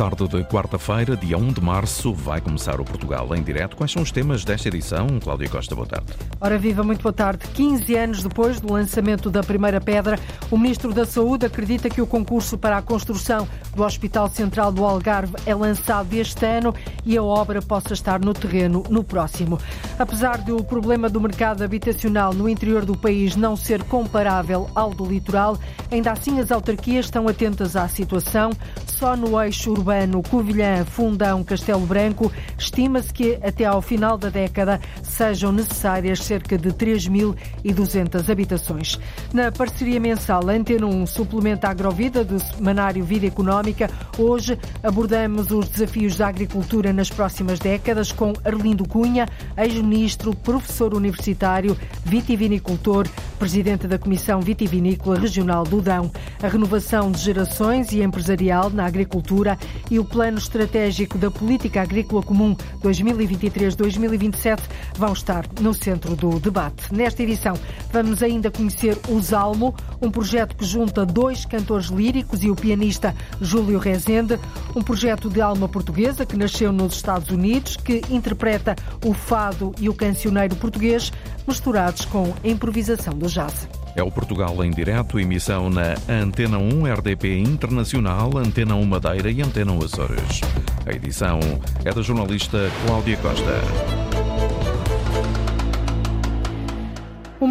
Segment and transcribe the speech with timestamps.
[0.00, 3.76] tarde de quarta-feira, dia 1 de março, vai começar o Portugal em direto.
[3.76, 5.06] Quais são os temas desta edição?
[5.22, 6.06] Cláudia Costa, boa tarde.
[6.40, 7.46] Ora viva, muito boa tarde.
[7.48, 10.18] 15 anos depois do lançamento da primeira pedra,
[10.50, 13.46] o Ministro da Saúde acredita que o concurso para a construção
[13.76, 18.32] do Hospital Central do Algarve é lançado este ano e a obra possa estar no
[18.32, 19.58] terreno no próximo.
[19.98, 25.04] Apesar do problema do mercado habitacional no interior do país não ser comparável ao do
[25.04, 25.58] litoral,
[25.90, 28.50] ainda assim as autarquias estão atentas à situação.
[28.86, 29.89] Só no eixo urbano
[30.30, 36.70] Covilhã, Fundão, Castelo Branco, estima-se que até ao final da década sejam necessárias cerca de
[36.70, 38.98] 3.200 habitações.
[39.32, 46.16] Na parceria mensal Antena 1 Suplemento Agrovida do Semanário Vida Económica, hoje abordamos os desafios
[46.16, 49.26] da agricultura nas próximas décadas com Arlindo Cunha,
[49.56, 56.10] ex-ministro, professor universitário, vitivinicultor, presidente da Comissão Vitivinícola Regional do Dão.
[56.42, 59.58] A renovação de gerações e empresarial na agricultura
[59.90, 64.60] e o Plano Estratégico da Política Agrícola Comum 2023-2027
[64.96, 66.92] vão estar no centro do debate.
[66.92, 67.54] Nesta edição,
[67.92, 73.14] vamos ainda conhecer o Zalmo, um projeto que junta dois cantores líricos e o pianista
[73.40, 74.38] Júlio Rezende,
[74.74, 79.88] um projeto de alma portuguesa que nasceu nos Estados Unidos, que interpreta o fado e
[79.88, 81.12] o cancioneiro português
[81.46, 83.79] misturados com a improvisação do jazz.
[83.96, 89.42] É o Portugal em direto, emissão na Antena 1 RDP Internacional, Antena 1 Madeira e
[89.42, 90.40] Antena 1 Açores.
[90.86, 91.40] A edição
[91.84, 93.99] é da jornalista Cláudia Costa.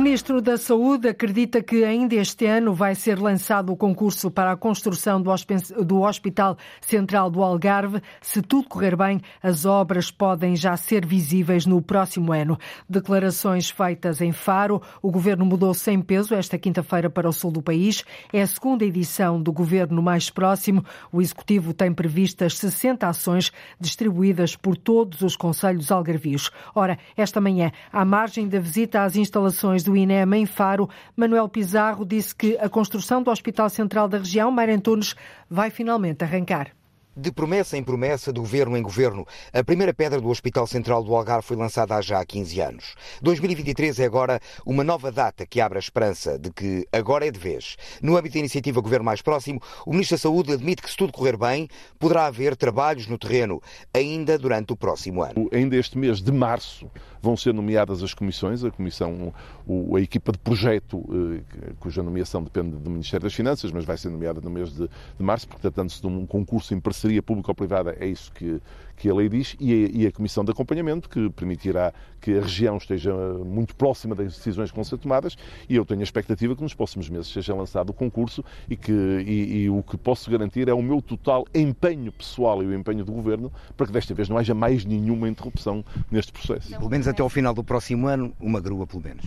[0.09, 4.57] Ministro da Saúde acredita que ainda este ano vai ser lançado o concurso para a
[4.57, 8.01] construção do Hospital Central do Algarve.
[8.19, 12.57] Se tudo correr bem, as obras podem já ser visíveis no próximo ano.
[12.89, 14.81] Declarações feitas em Faro.
[14.99, 18.03] O governo mudou sem peso esta quinta-feira para o sul do país.
[18.33, 20.83] É a segunda edição do governo mais próximo.
[21.11, 26.49] O executivo tem previstas 60 ações distribuídas por todos os conselhos algarvios.
[26.73, 32.05] Ora, esta manhã, à margem da visita às instalações do INEM em Faro, Manuel Pizarro
[32.05, 35.15] disse que a construção do Hospital Central da região, Mário Antunes,
[35.49, 36.78] vai finalmente arrancar.
[37.19, 41.13] De promessa em promessa, de governo em governo, a primeira pedra do Hospital Central do
[41.13, 42.95] Algarve foi lançada há já 15 anos.
[43.21, 47.37] 2023 é agora uma nova data que abre a esperança de que agora é de
[47.37, 47.75] vez.
[48.01, 51.11] No âmbito da iniciativa Governo Mais Próximo, o Ministro da Saúde admite que, se tudo
[51.11, 51.67] correr bem,
[51.99, 53.61] poderá haver trabalhos no terreno
[53.93, 55.49] ainda durante o próximo ano.
[55.51, 56.89] Ainda este mês de março
[57.21, 59.33] vão ser nomeadas as comissões, a comissão,
[59.93, 64.09] a equipa de projeto, eh, cuja nomeação depende do Ministério das Finanças, mas vai ser
[64.09, 68.31] nomeada no mês de, março, porque tratando-se de um concurso em parceria público-privada, é isso
[68.31, 68.61] que,
[68.95, 72.41] que a lei diz, e a, e a, comissão de acompanhamento, que permitirá que a
[72.41, 73.13] região esteja
[73.45, 75.35] muito próxima das decisões que vão ser tomadas,
[75.67, 78.91] e eu tenho a expectativa que nos próximos meses seja lançado o concurso e que
[78.91, 83.03] e, e o que posso garantir é o meu total empenho pessoal e o empenho
[83.03, 86.69] do Governo para que desta vez não haja mais nenhuma interrupção neste processo.
[86.69, 89.25] Pelo menos até ao final do próximo ano, uma grua pelo menos.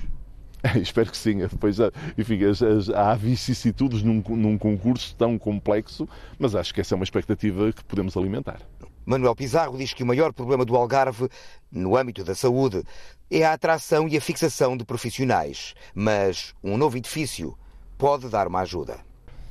[0.81, 1.39] Espero que sim.
[1.39, 1.78] Depois,
[2.17, 6.09] enfim, as, as, há vicissitudes num, num concurso tão complexo,
[6.39, 8.61] mas acho que essa é uma expectativa que podemos alimentar.
[9.05, 11.28] Manuel Pizarro diz que o maior problema do Algarve,
[11.71, 12.84] no âmbito da saúde,
[13.28, 15.75] é a atração e a fixação de profissionais.
[15.95, 17.59] Mas um novo edifício
[17.99, 19.01] pode dar uma ajuda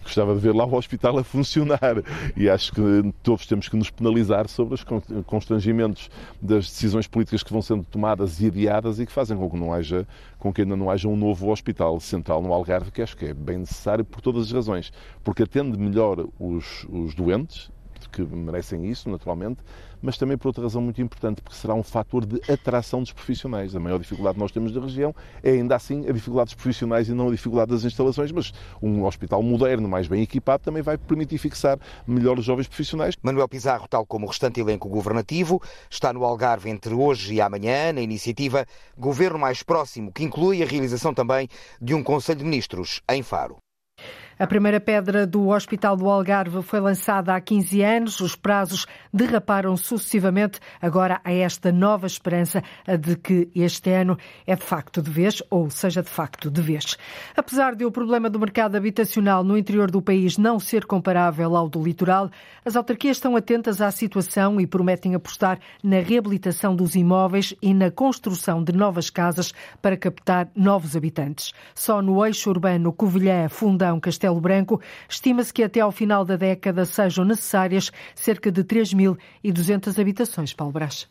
[0.03, 2.03] gostava de ver lá o hospital a funcionar.
[2.35, 2.81] E acho que
[3.23, 4.85] todos temos que nos penalizar sobre os
[5.25, 6.09] constrangimentos
[6.41, 9.73] das decisões políticas que vão sendo tomadas e adiadas e que fazem com que não
[9.73, 10.07] haja
[10.37, 13.33] com que ainda não haja um novo hospital central no Algarve que acho que é
[13.33, 14.91] bem necessário por todas as razões.
[15.23, 17.69] Porque atende melhor os, os doentes
[18.11, 19.61] que merecem isso, naturalmente,
[20.01, 23.75] mas também por outra razão muito importante, porque será um fator de atração dos profissionais.
[23.75, 27.07] A maior dificuldade que nós temos da região é ainda assim a dificuldade dos profissionais
[27.07, 28.51] e não a dificuldade das instalações, mas
[28.81, 33.15] um hospital moderno, mais bem equipado, também vai permitir fixar melhor os jovens profissionais.
[33.21, 37.93] Manuel Pizarro, tal como o restante elenco governativo, está no Algarve entre hoje e amanhã,
[37.93, 38.65] na iniciativa
[38.97, 41.47] Governo Mais Próximo, que inclui a realização também
[41.81, 43.57] de um Conselho de Ministros em Faro.
[44.41, 48.19] A primeira pedra do Hospital do Algarve foi lançada há 15 anos.
[48.21, 50.59] Os prazos derraparam sucessivamente.
[50.81, 52.63] Agora há esta nova esperança
[52.99, 54.17] de que este ano
[54.47, 56.97] é de facto de vez, ou seja de facto de vez.
[57.37, 61.69] Apesar de o problema do mercado habitacional no interior do país não ser comparável ao
[61.69, 62.31] do litoral,
[62.65, 67.91] as autarquias estão atentas à situação e prometem apostar na reabilitação dos imóveis e na
[67.91, 69.53] construção de novas casas
[69.83, 71.53] para captar novos habitantes.
[71.75, 76.35] Só no eixo urbano Covilhã, Fundão, Castelo Castelo Branco, estima-se que até ao final da
[76.35, 80.53] década sejam necessárias cerca de 3.200 habitações.
[80.53, 81.09] Paulo Brás.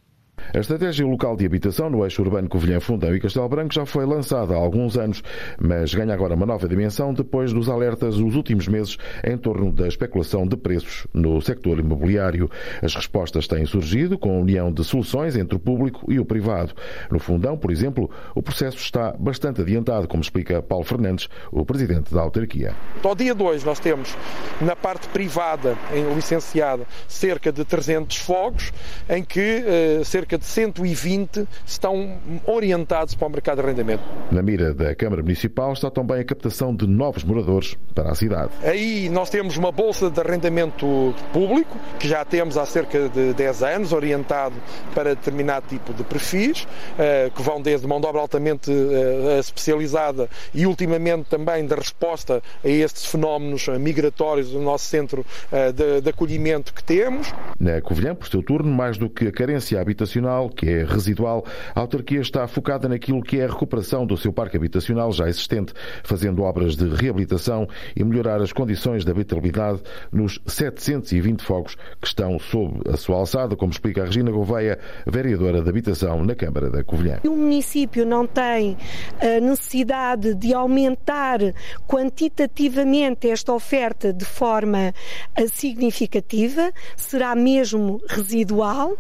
[0.53, 4.05] A estratégia local de habitação no eixo urbano Covilhã, Fundão e Castelo Branco já foi
[4.05, 5.23] lançada há alguns anos,
[5.61, 9.87] mas ganha agora uma nova dimensão depois dos alertas dos últimos meses em torno da
[9.87, 12.51] especulação de preços no sector imobiliário.
[12.83, 16.75] As respostas têm surgido com a união de soluções entre o público e o privado.
[17.11, 22.13] No Fundão, por exemplo, o processo está bastante adiantado, como explica Paulo Fernandes, o presidente
[22.13, 22.75] da autarquia.
[23.03, 24.17] Ao dia 2 nós temos
[24.61, 28.73] na parte privada, em licenciada, cerca de 300 fogos,
[29.09, 34.03] em que eh, cerca de 120 estão orientados para o mercado de arrendamento.
[34.31, 38.50] Na mira da Câmara Municipal está também a captação de novos moradores para a cidade.
[38.62, 43.62] Aí nós temos uma bolsa de arrendamento público, que já temos há cerca de 10
[43.62, 44.55] anos, orientado
[44.94, 46.67] para determinado tipo de perfis,
[46.99, 52.43] eh, que vão desde mão de obra altamente eh, especializada e ultimamente também da resposta
[52.65, 57.33] a estes fenómenos migratórios do nosso centro eh, de, de acolhimento que temos.
[57.59, 60.20] Na Covilhã, por seu turno, mais do que a carência habitacional,
[60.55, 61.45] que é residual,
[61.75, 65.73] a autarquia está focada naquilo que é a recuperação do seu parque habitacional já existente,
[66.03, 69.81] fazendo obras de reabilitação e melhorar as condições de habitabilidade
[70.13, 75.63] nos 720 fogos que estão sob a sua alçada, como explica a Regina Gouveia, vereadora
[75.63, 77.21] de Habitação na Câmara da Covilhã.
[77.25, 78.77] O município não tem
[79.21, 81.39] a necessidade de aumentar
[81.87, 84.95] quantitativamente esta oferta de forma
[85.37, 88.97] eh, significativa, será mesmo residual,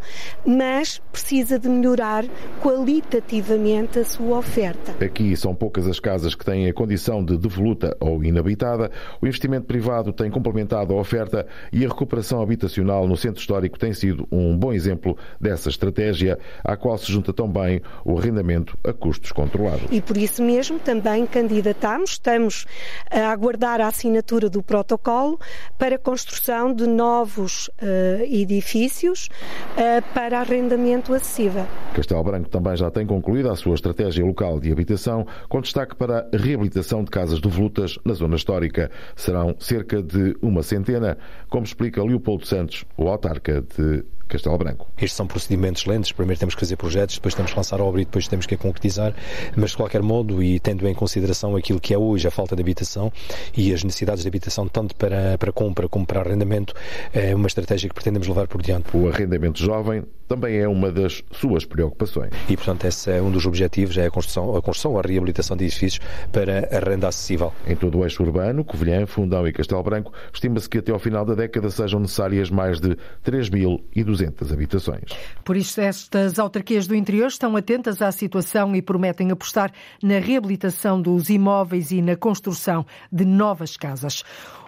[0.46, 2.24] mas precisa de melhorar
[2.60, 4.94] qualitativamente a sua oferta.
[5.04, 8.90] Aqui são poucas as casas que têm a condição de devoluta ou inabitada.
[9.20, 13.92] O investimento privado tem complementado a oferta e a recuperação habitacional no centro histórico tem
[13.92, 19.32] sido um bom exemplo dessa estratégia, à qual se junta também o arrendamento a custos
[19.32, 19.82] controlados.
[19.90, 22.66] E por isso mesmo também candidatamos, estamos
[23.10, 25.38] a aguardar a assinatura do protocolo
[25.78, 29.28] para a construção de novos uh, edifícios
[29.72, 31.66] uh, para arrendamento acessível.
[31.94, 36.28] Castelo Branco também já tem concluído a sua estratégia local de habitação, com destaque para
[36.32, 38.90] a reabilitação de casas devolutas na zona histórica.
[39.16, 41.16] Serão cerca de uma centena,
[41.48, 44.88] como explica Leopoldo Santos, o autarca de Castelo Branco.
[44.96, 46.12] Estes são procedimentos lentos.
[46.12, 48.54] Primeiro temos que fazer projetos, depois temos que lançar a obra e depois temos que
[48.54, 49.12] a concretizar.
[49.56, 52.62] Mas, de qualquer modo, e tendo em consideração aquilo que é hoje a falta de
[52.62, 53.12] habitação
[53.56, 56.72] e as necessidades de habitação, tanto para, para compra como para arrendamento,
[57.12, 58.96] é uma estratégia que pretendemos levar por diante.
[58.96, 62.30] O arrendamento jovem também é uma das suas preocupações.
[62.48, 65.64] E, portanto, esse é um dos objetivos, é a construção, a construção, a reabilitação de
[65.64, 66.00] edifícios
[66.30, 67.52] para a renda acessível.
[67.66, 71.24] Em todo o eixo urbano, Covilhã, Fundão e Castelo Branco, estima-se que até ao final
[71.24, 75.02] da década sejam necessárias mais de 3.200 habitações.
[75.44, 81.02] Por isso, estas autarquias do interior estão atentas à situação e prometem apostar na reabilitação
[81.02, 84.22] dos imóveis e na construção de novas casas.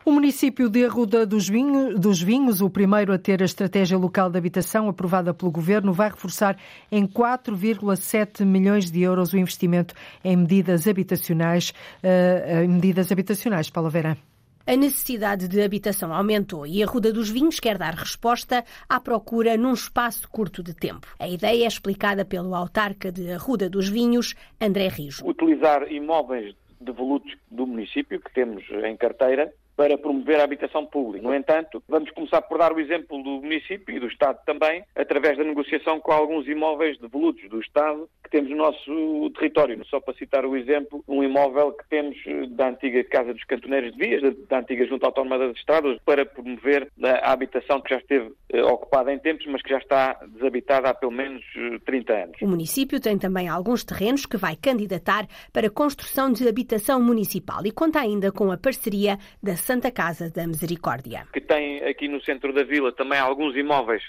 [0.04, 4.28] O município de Arruda dos Vinhos, dos Vinhos, o primeiro a ter a estratégia local
[4.28, 6.58] de habitação aprovada pelo governo, vai reforçar
[6.90, 9.94] em 4,7 milhões de euros o investimento
[10.24, 11.72] em medidas habitacionais,
[12.02, 14.18] uh, em medidas habitacionais, Paula Vera.
[14.66, 19.56] A necessidade de habitação aumentou e a Ruda dos Vinhos quer dar resposta à procura
[19.56, 21.06] num espaço curto de tempo.
[21.16, 25.24] A ideia é explicada pelo autarca de Arruda dos Vinhos, André Rijo.
[25.24, 31.26] Utilizar imóveis devolutos do município que temos em carteira para promover a habitação pública.
[31.26, 35.36] No entanto, vamos começar por dar o exemplo do município e do Estado também, através
[35.36, 39.84] da negociação com alguns imóveis devolutos do Estado que temos no nosso território.
[39.86, 43.92] Só para citar o exemplo, um imóvel que temos eh, da antiga Casa dos Cantoneiros
[43.92, 48.32] de Vias, da antiga Junta Autónoma das Estradas, para promover a habitação que já esteve
[48.50, 51.42] eh, ocupada em tempos, mas que já está desabitada há pelo menos
[51.84, 52.36] 30 eh, anos.
[52.40, 57.72] O município tem também alguns terrenos que vai candidatar para construção de habitação municipal e
[57.72, 61.26] conta ainda com a parceria da Santa Casa da Misericórdia.
[61.32, 64.02] Que tem aqui no centro da vila também alguns imóveis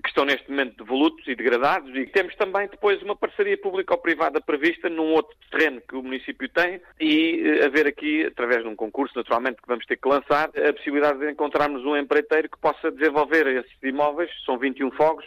[0.00, 4.88] que estão neste momento devolutos e degradados e temos também depois uma parceria público-privada prevista
[4.88, 9.12] num outro terreno que o município tem e eh, haver aqui, através de um concurso
[9.16, 13.48] naturalmente que vamos ter que lançar, a possibilidade de encontrarmos um empreiteiro que possa desenvolver
[13.48, 15.24] esses imóveis, são 21 fogos,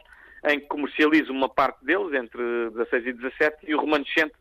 [0.47, 4.33] em que comercialize uma parte deles, entre 16 e 17, e o remanescente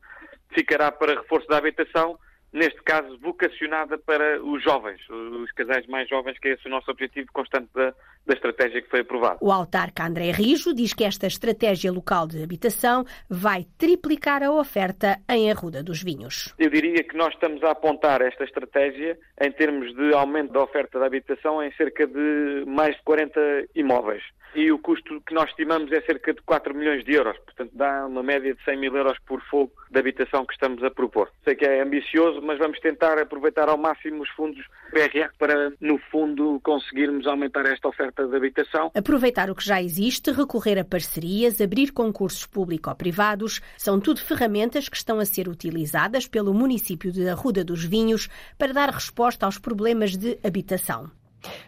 [0.50, 2.16] ficará para reforço da habitação
[2.52, 6.90] neste caso, vocacionada para os jovens, os casais mais jovens, que é esse o nosso
[6.90, 7.94] objetivo constante da,
[8.26, 9.38] da estratégia que foi aprovada.
[9.40, 15.18] O autarca André Rijo diz que esta estratégia local de habitação vai triplicar a oferta
[15.28, 16.54] em Arruda dos Vinhos.
[16.58, 20.98] Eu diria que nós estamos a apontar esta estratégia em termos de aumento da oferta
[20.98, 23.40] de habitação em cerca de mais de 40
[23.74, 24.22] imóveis
[24.54, 27.36] e o custo que nós estimamos é cerca de 4 milhões de euros.
[27.38, 30.90] Portanto, dá uma média de 100 mil euros por fogo de habitação que estamos a
[30.90, 31.30] propor.
[31.44, 35.98] Sei que é ambicioso, mas vamos tentar aproveitar ao máximo os fundos PRR para, no
[36.10, 38.90] fundo, conseguirmos aumentar esta oferta de habitação.
[38.94, 44.96] Aproveitar o que já existe, recorrer a parcerias, abrir concursos público-privados, são tudo ferramentas que
[44.96, 48.28] estão a ser utilizadas pelo município de Arruda dos Vinhos
[48.58, 51.10] para dar resposta aos problemas de habitação.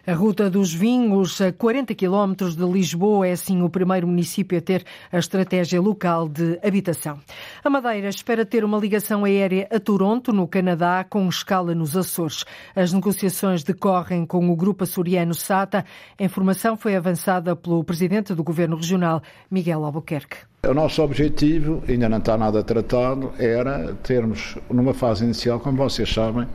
[0.07, 4.61] A Ruta dos Vinhos, a 40 quilómetros de Lisboa, é assim o primeiro município a
[4.61, 7.19] ter a estratégia local de habitação.
[7.63, 12.45] A Madeira espera ter uma ligação aérea a Toronto, no Canadá, com escala nos Açores.
[12.75, 15.85] As negociações decorrem com o grupo açoriano SATA.
[16.19, 20.37] A informação foi avançada pelo presidente do Governo Regional, Miguel Albuquerque.
[20.67, 26.11] O nosso objetivo, ainda não está nada tratado, era termos, numa fase inicial, como vocês
[26.11, 26.47] sabem,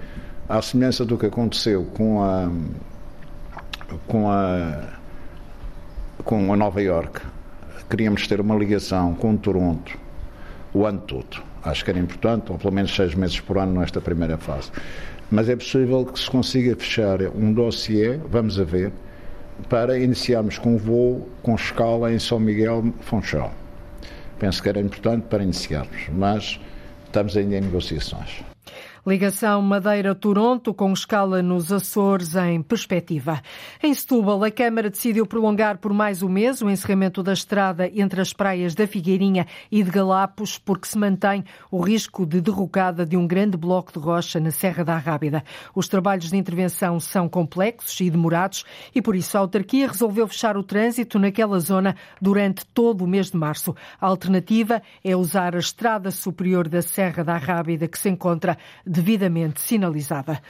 [0.48, 2.50] à semelhança do que aconteceu com a
[4.06, 5.00] com a
[6.24, 7.20] com a Nova York.
[7.88, 9.98] Queríamos ter uma ligação com Toronto
[10.72, 11.42] o ano todo.
[11.64, 14.70] Acho que era importante, ou pelo menos seis meses por ano nesta primeira fase.
[15.30, 18.92] Mas é possível que se consiga fechar um dossiê, vamos a ver,
[19.68, 23.52] para iniciarmos com um voo com escala em São Miguel Funchal.
[24.38, 26.58] Penso que era importante para iniciarmos, mas
[27.06, 28.49] estamos ainda em negociações.
[29.06, 33.40] Ligação Madeira-Toronto com escala nos Açores em perspectiva.
[33.82, 38.20] Em Setúbal, a Câmara decidiu prolongar por mais um mês o encerramento da estrada entre
[38.20, 43.16] as praias da Figueirinha e de Galapos, porque se mantém o risco de derrocada de
[43.16, 45.42] um grande bloco de rocha na Serra da Rábida.
[45.74, 48.64] Os trabalhos de intervenção são complexos e demorados
[48.94, 53.30] e, por isso, a autarquia resolveu fechar o trânsito naquela zona durante todo o mês
[53.30, 53.74] de março.
[53.98, 58.58] A alternativa é usar a estrada superior da Serra da Rábida, que se encontra
[58.90, 60.42] devidamente sinalizada.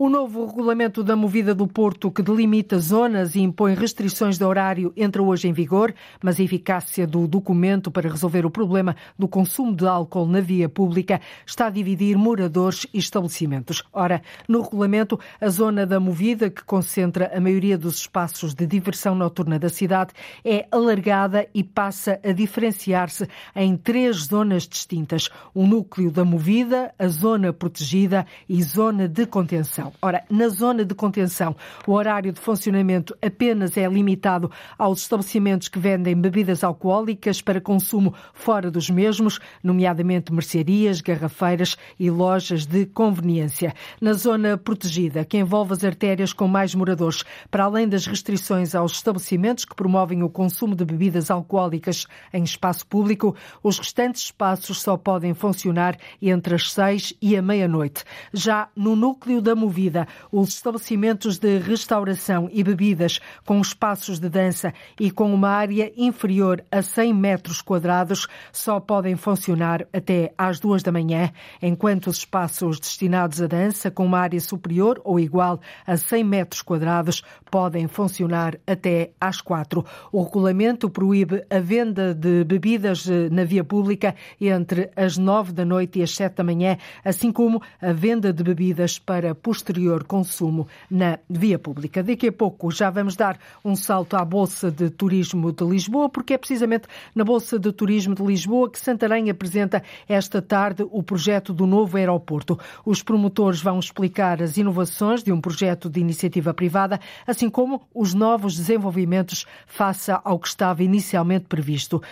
[0.00, 4.92] O novo regulamento da movida do Porto, que delimita zonas e impõe restrições de horário,
[4.96, 9.74] entra hoje em vigor, mas a eficácia do documento para resolver o problema do consumo
[9.74, 13.82] de álcool na via pública está a dividir moradores e estabelecimentos.
[13.92, 19.16] Ora, no regulamento, a zona da movida, que concentra a maioria dos espaços de diversão
[19.16, 20.12] noturna da cidade,
[20.44, 27.08] é alargada e passa a diferenciar-se em três zonas distintas: o núcleo da movida, a
[27.08, 29.92] zona protegida e zona de contenção contenção.
[30.00, 35.78] Ora, na zona de contenção, o horário de funcionamento apenas é limitado aos estabelecimentos que
[35.78, 43.74] vendem bebidas alcoólicas para consumo fora dos mesmos, nomeadamente mercearias, garrafeiras e lojas de conveniência.
[44.00, 48.92] Na zona protegida, que envolve as artérias com mais moradores, para além das restrições aos
[48.92, 54.96] estabelecimentos que promovem o consumo de bebidas alcoólicas em espaço público, os restantes espaços só
[54.96, 58.04] podem funcionar entre as seis e a meia-noite.
[58.32, 60.08] Já no núcleo da movida, vida.
[60.32, 66.64] Os estabelecimentos de restauração e bebidas com espaços de dança e com uma área inferior
[66.68, 71.30] a 100 metros quadrados só podem funcionar até às duas da manhã,
[71.62, 76.60] enquanto os espaços destinados à dança com uma área superior ou igual a 100 metros
[76.60, 79.84] quadrados podem funcionar até às quatro.
[80.10, 85.64] O regulamento proíbe a venda de bebidas eh, na via pública entre as nove da
[85.64, 90.04] noite e as sete da manhã, assim como a venda de bebidas para posterior posterior
[90.04, 92.02] consumo na via pública.
[92.02, 96.32] Daqui a pouco já vamos dar um salto à Bolsa de Turismo de Lisboa, porque
[96.32, 101.52] é precisamente na Bolsa de Turismo de Lisboa que Santarém apresenta esta tarde o projeto
[101.52, 102.58] do novo aeroporto.
[102.84, 108.14] Os promotores vão explicar as inovações de um projeto de iniciativa privada, assim como os
[108.14, 112.02] novos desenvolvimentos face ao que estava inicialmente previsto.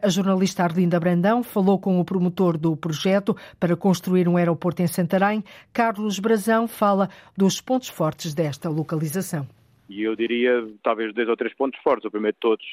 [0.00, 4.86] A jornalista Arlinda Brandão falou com o promotor do projeto para construir um aeroporto em
[4.86, 5.42] Santarém.
[5.72, 9.46] Carlos Brazão fala fala dos pontos fortes desta localização.
[9.88, 12.04] E eu diria talvez dois ou três pontos fortes.
[12.04, 12.64] O primeiro de todos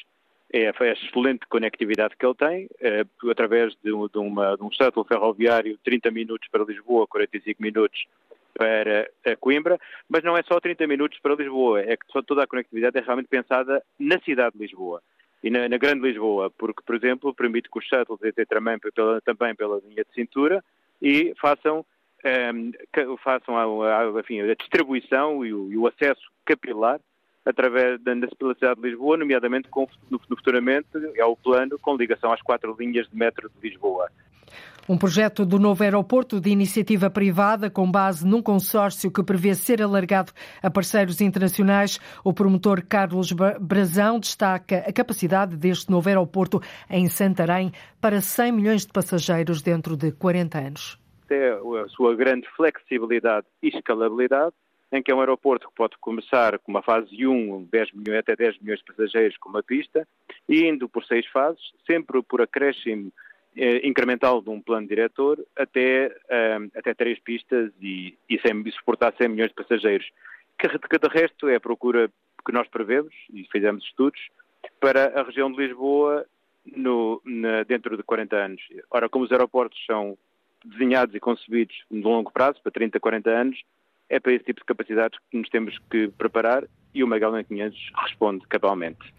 [0.52, 5.04] é a excelente conectividade que ele tem, é, através de, de, uma, de um shuttle
[5.04, 8.06] ferroviário, 30 minutos para Lisboa, 45 minutos
[8.54, 12.98] para Coimbra, mas não é só 30 minutos para Lisboa, é que toda a conectividade
[12.98, 15.00] é realmente pensada na cidade de Lisboa
[15.44, 19.20] e na, na Grande Lisboa, porque, por exemplo, permite que os shuttles entrem também pela,
[19.20, 20.64] também pela linha de cintura
[21.00, 21.84] e façam
[22.24, 27.00] um, ehm, façam a, a, enfim, a distribuição e o, e o, acesso capilar
[27.44, 28.12] através da,
[28.54, 32.76] cidade de Lisboa, nomeadamente com, no, no, futuramente é o plano com ligação às quatro
[32.78, 34.10] linhas de metro de Lisboa.
[34.88, 39.82] Um projeto do novo aeroporto de iniciativa privada com base num consórcio que prevê ser
[39.82, 40.32] alargado
[40.62, 42.00] a parceiros internacionais.
[42.24, 47.70] O promotor Carlos Brazão destaca a capacidade deste novo aeroporto em Santarém
[48.00, 50.98] para 100 milhões de passageiros dentro de 40 anos
[51.34, 54.54] é a sua grande flexibilidade e escalabilidade,
[54.90, 58.34] em que é um aeroporto que pode começar com uma fase 1, 10 milhões, até
[58.34, 60.06] 10 milhões de passageiros com uma pista,
[60.48, 63.12] e indo por seis fases, sempre por acréscimo
[63.56, 66.14] eh, incremental de um plano diretor até,
[66.58, 70.08] um, até três pistas e, e, e suportar 100 milhões de passageiros.
[70.58, 72.10] Que, que de resto é a procura
[72.44, 74.20] que nós prevemos, e fizemos estudos,
[74.80, 76.24] para a região de Lisboa
[76.64, 78.62] no, na, dentro de 40 anos.
[78.90, 80.16] Ora, como os aeroportos são
[80.64, 83.62] desenhados e concebidos de longo prazo, para 30, 40 anos,
[84.08, 87.78] é para esse tipo de capacidades que nos temos que preparar e o Magalhães 500
[88.04, 89.12] responde cabalmente.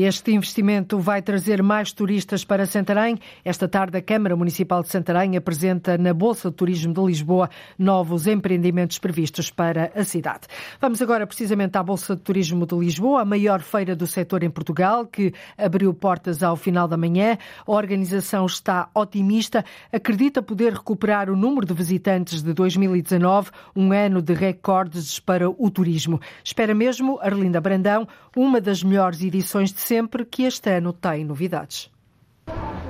[0.00, 3.18] Este investimento vai trazer mais turistas para Santarém.
[3.44, 8.28] Esta tarde, a Câmara Municipal de Santarém apresenta na Bolsa de Turismo de Lisboa novos
[8.28, 10.46] empreendimentos previstos para a cidade.
[10.80, 14.50] Vamos agora precisamente à Bolsa de Turismo de Lisboa, a maior feira do setor em
[14.50, 17.36] Portugal, que abriu portas ao final da manhã.
[17.66, 24.22] A organização está otimista, acredita poder recuperar o número de visitantes de 2019, um ano
[24.22, 26.20] de recordes para o turismo.
[26.44, 31.90] Espera mesmo, Arlinda Brandão, uma das melhores edições de sempre que este ano tem novidades.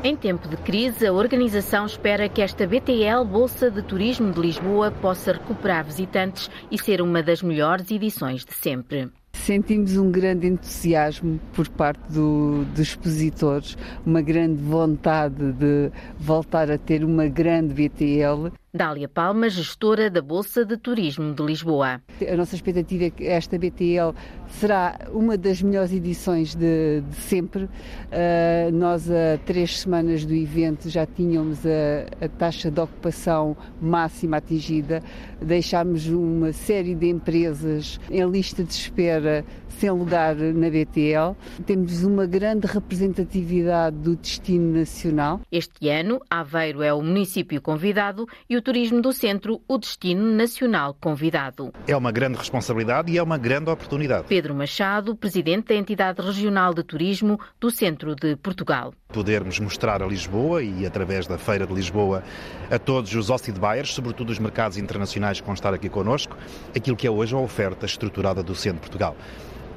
[0.02, 4.90] Em tempo de crise, a organização espera que esta BTL Bolsa de Turismo de Lisboa
[4.90, 9.10] possa recuperar visitantes e ser uma das melhores edições de sempre.
[9.32, 16.78] Sentimos um grande entusiasmo por parte do, dos expositores, uma grande vontade de voltar a
[16.78, 18.52] ter uma grande BTL.
[18.72, 22.02] Dália Palma, gestora da Bolsa de Turismo de Lisboa.
[22.30, 24.14] A nossa expectativa é que esta BTL
[24.48, 27.64] será uma das melhores edições de, de sempre.
[27.64, 34.36] Uh, nós, há três semanas do evento, já tínhamos a, a, taxa de ocupação máxima
[34.36, 35.02] atingida.
[35.40, 39.46] Deixámos uma série de empresas em lista de espera
[39.78, 41.36] sem lugar na BTL.
[41.64, 45.40] Temos uma grande representatividade do destino nacional.
[45.50, 50.96] Este ano, Aveiro é o município convidado e o turismo do centro o destino nacional
[51.00, 51.72] convidado.
[51.86, 54.26] É uma grande responsabilidade e é uma grande oportunidade.
[54.28, 58.92] Pedro Machado, presidente da entidade regional de turismo do centro de Portugal.
[59.08, 62.22] Podermos mostrar a Lisboa e através da Feira de Lisboa
[62.70, 66.36] a todos os Ocid Buyers, sobretudo os mercados internacionais que vão estar aqui connosco,
[66.76, 69.16] aquilo que é hoje a oferta estruturada do centro de Portugal.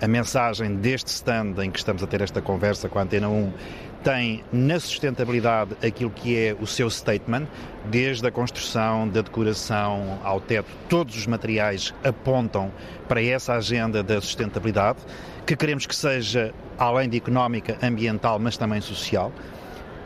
[0.01, 3.53] A mensagem deste stand em que estamos a ter esta conversa com a Antena 1
[4.03, 7.45] tem na sustentabilidade aquilo que é o seu statement,
[7.85, 12.71] desde a construção, da decoração ao teto, todos os materiais apontam
[13.07, 14.99] para essa agenda da sustentabilidade,
[15.45, 19.31] que queremos que seja além de económica, ambiental, mas também social.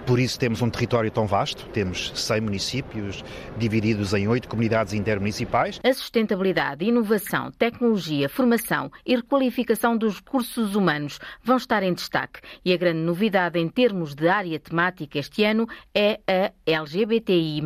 [0.06, 3.24] Por isso temos um território tão vasto, temos 100 municípios
[3.58, 5.80] divididos em oito comunidades intermunicipais.
[5.84, 12.40] A sustentabilidade, inovação, tecnologia, formação e requalificação dos recursos humanos vão estar em destaque.
[12.64, 17.64] E a grande novidade em termos de área temática este ano é a LGBTI+.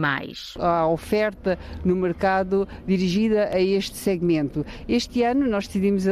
[0.58, 4.65] A oferta no mercado dirigida a este segmento.
[4.88, 6.06] Este ano nós decidimos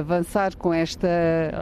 [0.00, 1.08] avançar com esta,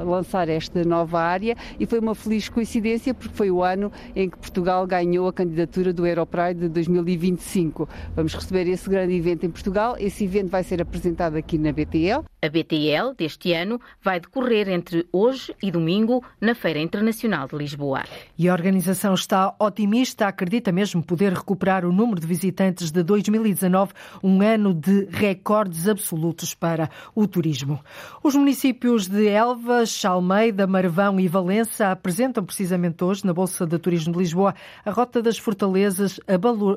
[0.06, 4.38] lançar esta nova área e foi uma feliz coincidência porque foi o ano em que
[4.38, 7.88] Portugal ganhou a candidatura do Europride de 2025.
[8.14, 9.96] Vamos receber esse grande evento em Portugal.
[9.98, 12.24] Esse evento vai ser apresentado aqui na BTL.
[12.42, 18.02] A BTL deste ano vai decorrer entre hoje e domingo na Feira Internacional de Lisboa.
[18.38, 23.92] E a organização está otimista, acredita mesmo poder recuperar o número de visitantes de 2019,
[24.22, 27.80] um ano de recordes absolutos para o turismo.
[28.22, 34.12] Os municípios de Elvas, Almeida, Marvão e Valença apresentam precisamente hoje na Bolsa de Turismo
[34.12, 36.20] de Lisboa a Rota das Fortalezas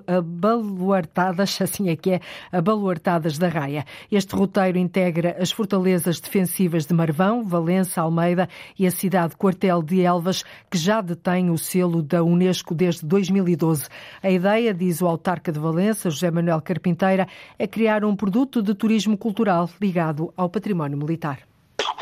[0.07, 2.19] abaluartadas, assim é que é,
[2.51, 3.85] abaluartadas da Raia.
[4.11, 10.01] Este roteiro integra as fortalezas defensivas de Marvão, Valença, Almeida e a cidade quartel de
[10.01, 13.87] Elvas, que já detém o selo da Unesco desde 2012.
[14.21, 17.27] A ideia, diz o autarca de Valença, José Manuel Carpinteira,
[17.59, 21.39] é criar um produto de turismo cultural ligado ao património militar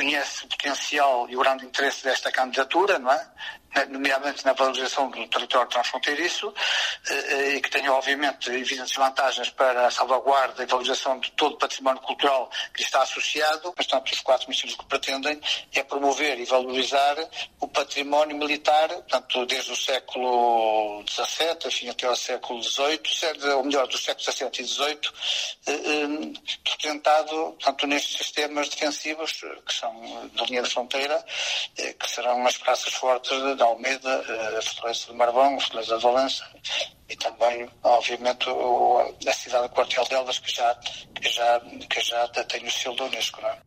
[0.01, 3.27] reconhece o potencial e o grande interesse desta candidatura, não é?
[3.89, 6.53] Nomeadamente na valorização do território transfronteiriço,
[7.09, 11.55] eh, eh, e que tem, obviamente, evidentes vantagens para a salvaguarda e valorização de todo
[11.55, 15.39] o património cultural que está associado, portanto, os quatro ministérios que pretendem
[15.73, 17.15] é promover e valorizar
[17.59, 23.87] o património militar, portanto, desde o século XVII, enfim, até ao século XVIII, ou melhor,
[23.87, 24.99] do século XVII e XVIII,
[25.67, 29.31] eh, sustentado, portanto, nestes sistemas defensivos,
[29.65, 31.23] que são da linha da fronteira,
[31.75, 33.31] que serão as praças fortes
[33.65, 36.51] Almeida, a eh, Fortaleza de Marvão, a Fortaleza de Valença
[37.09, 38.47] e também, obviamente,
[39.27, 43.05] a cidade de Quartel delas, que já, que já, que já tem o selo da
[43.05, 43.41] Unesco.
[43.41, 43.57] Não é?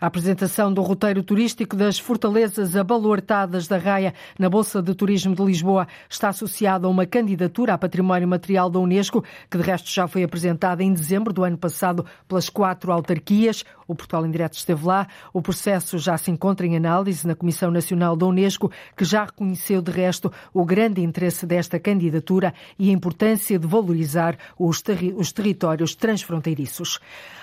[0.00, 5.42] A apresentação do roteiro turístico das fortalezas abaluartadas da Raia na Bolsa de Turismo de
[5.44, 10.08] Lisboa está associada a uma candidatura a património material da Unesco, que de resto já
[10.08, 13.64] foi apresentada em dezembro do ano passado pelas quatro autarquias.
[13.86, 15.06] O Portugal em Direto esteve lá.
[15.32, 19.80] O processo já se encontra em análise na Comissão Nacional da Unesco, que já reconheceu
[19.80, 25.32] de resto o grande interesse desta candidatura e a importância de valorizar os, terri os
[25.32, 26.98] territórios transfronteiriços.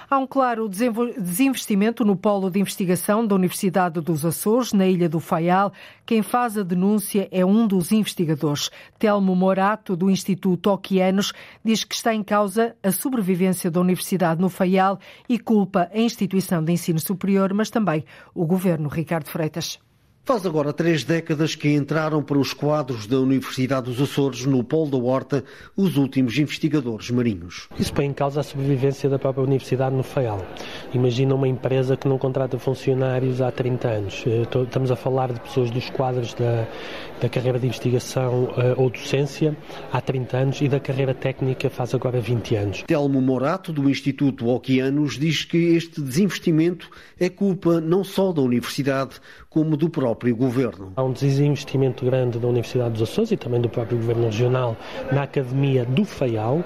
[0.09, 5.19] Há um claro desinvestimento no polo de investigação da Universidade dos Açores, na Ilha do
[5.19, 5.71] Faial.
[6.03, 8.71] Quem faz a denúncia é um dos investigadores.
[8.97, 14.49] Telmo Morato, do Instituto Oquianos, diz que está em causa a sobrevivência da Universidade no
[14.49, 14.97] Faial
[15.29, 19.77] e culpa a instituição de ensino superior, mas também o governo Ricardo Freitas.
[20.23, 24.91] Faz agora três décadas que entraram para os quadros da Universidade dos Açores, no Polo
[24.91, 25.43] da Horta,
[25.75, 27.67] os últimos investigadores marinhos.
[27.79, 30.45] Isso põe em causa a sobrevivência da própria Universidade no Faial.
[30.93, 34.23] Imagina uma empresa que não contrata funcionários há 30 anos.
[34.27, 36.67] Eh, estamos a falar de pessoas dos quadros da,
[37.19, 39.57] da carreira de investigação uh, ou docência
[39.91, 42.83] há 30 anos e da carreira técnica faz agora 20 anos.
[42.83, 49.19] Telmo Morato, do Instituto Oquianos, diz que este desinvestimento é culpa não só da Universidade,
[49.51, 50.93] como do próprio governo.
[50.95, 54.77] Há um desinvestimento grande da Universidade dos Açores e também do próprio governo regional
[55.11, 56.63] na Academia do Faial uh,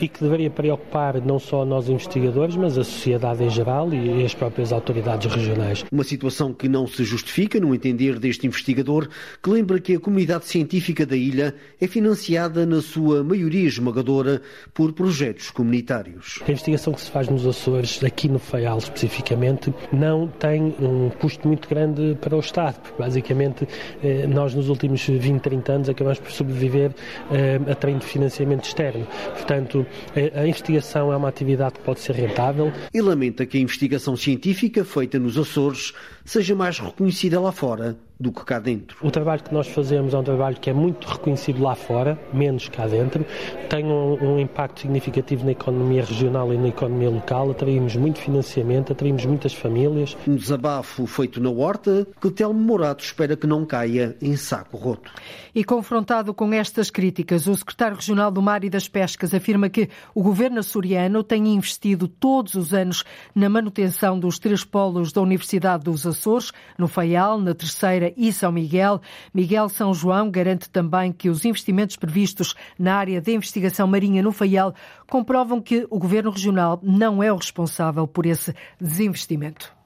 [0.00, 4.34] e que deveria preocupar não só nós investigadores, mas a sociedade em geral e as
[4.34, 5.84] próprias autoridades regionais.
[5.92, 9.08] Uma situação que não se justifica no entender deste investigador,
[9.40, 14.42] que lembra que a comunidade científica da ilha é financiada na sua maioria esmagadora
[14.74, 16.40] por projetos comunitários.
[16.44, 21.46] A investigação que se faz nos Açores, aqui no Faial especificamente, não tem um custo
[21.46, 23.68] muito grande grande para o Estado, porque basicamente
[24.02, 26.92] eh, nós nos últimos 20, 30 anos acabamos por sobreviver
[27.30, 29.06] eh, a treino de financiamento externo.
[29.32, 32.72] Portanto, eh, a investigação é uma atividade que pode ser rentável.
[32.92, 35.92] E lamenta que a investigação científica feita nos Açores
[36.24, 38.96] seja mais reconhecida lá fora do que cá dentro.
[39.02, 42.68] O trabalho que nós fazemos é um trabalho que é muito reconhecido lá fora, menos
[42.68, 43.26] cá dentro,
[43.68, 48.92] tem um, um impacto significativo na economia regional e na economia local, atraímos muito financiamento,
[48.92, 50.16] atraímos muitas famílias.
[50.26, 55.10] Um desabafo feito na horta que Telmo Morato espera que não caia em saco roto.
[55.54, 59.88] E confrontado com estas críticas, o secretário regional do Mar e das Pescas afirma que
[60.14, 63.04] o governo açoriano tem investido todos os anos
[63.34, 68.52] na manutenção dos três polos da Universidade dos Açores, no Faial, na Terceira e São
[68.52, 69.00] Miguel.
[69.32, 74.32] Miguel São João garante também que os investimentos previstos na área de investigação marinha no
[74.32, 74.74] Faial
[75.08, 79.81] comprovam que o Governo Regional não é o responsável por esse desinvestimento.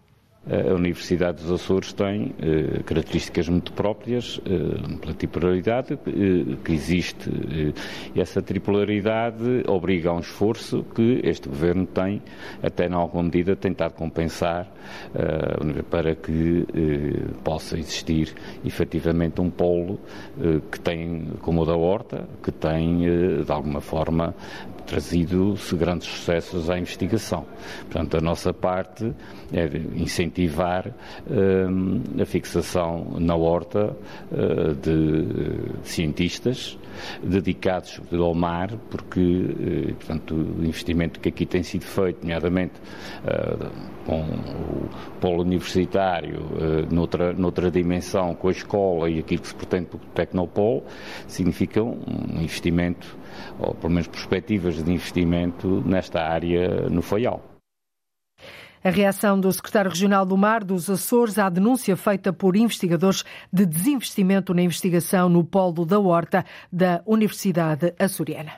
[0.48, 7.28] A Universidade dos Açores tem eh, características muito próprias eh, pela titularidade eh, que existe.
[7.28, 12.22] Eh, essa titularidade obriga a um esforço que este Governo tem,
[12.62, 14.70] até em alguma medida, tentado compensar
[15.16, 18.32] eh, para que eh, possa existir
[18.64, 19.98] efetivamente um polo
[20.70, 22.98] que tem, como o da Horta, que tem,
[23.44, 24.34] de alguma forma,
[24.86, 27.44] trazido grandes sucessos à investigação.
[27.90, 29.12] Portanto, a nossa parte
[29.52, 33.96] é incentivar uh, a fixação na horta
[34.30, 36.78] uh, de, cientistas
[37.22, 42.74] dedicados ao mar, porque, uh, portanto, o investimento que aqui tem sido feito, nomeadamente
[44.06, 44.88] com o
[45.20, 46.40] polo universitário,
[46.90, 50.84] noutra, noutra dimensão, com a escola e aquilo que se pretende o Tecnopolo,
[51.26, 53.16] significa um investimento
[53.58, 57.55] ou pelo menos perspectivas de investimento nesta área no Faial.
[58.82, 63.66] A reação do secretário regional do Mar dos Açores à denúncia feita por investigadores de
[63.66, 68.52] desinvestimento na investigação no polo da Horta da Universidade Açoriana.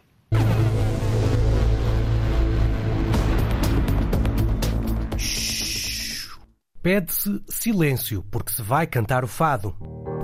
[6.81, 9.74] Pede-se silêncio, porque se vai cantar o fado.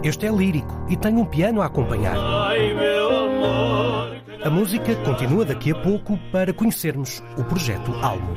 [0.04, 2.16] Este é lírico e tem um piano a acompanhar.
[2.16, 2.72] Ai,
[4.44, 8.34] a música continua daqui a pouco para conhecermos o projeto Almo.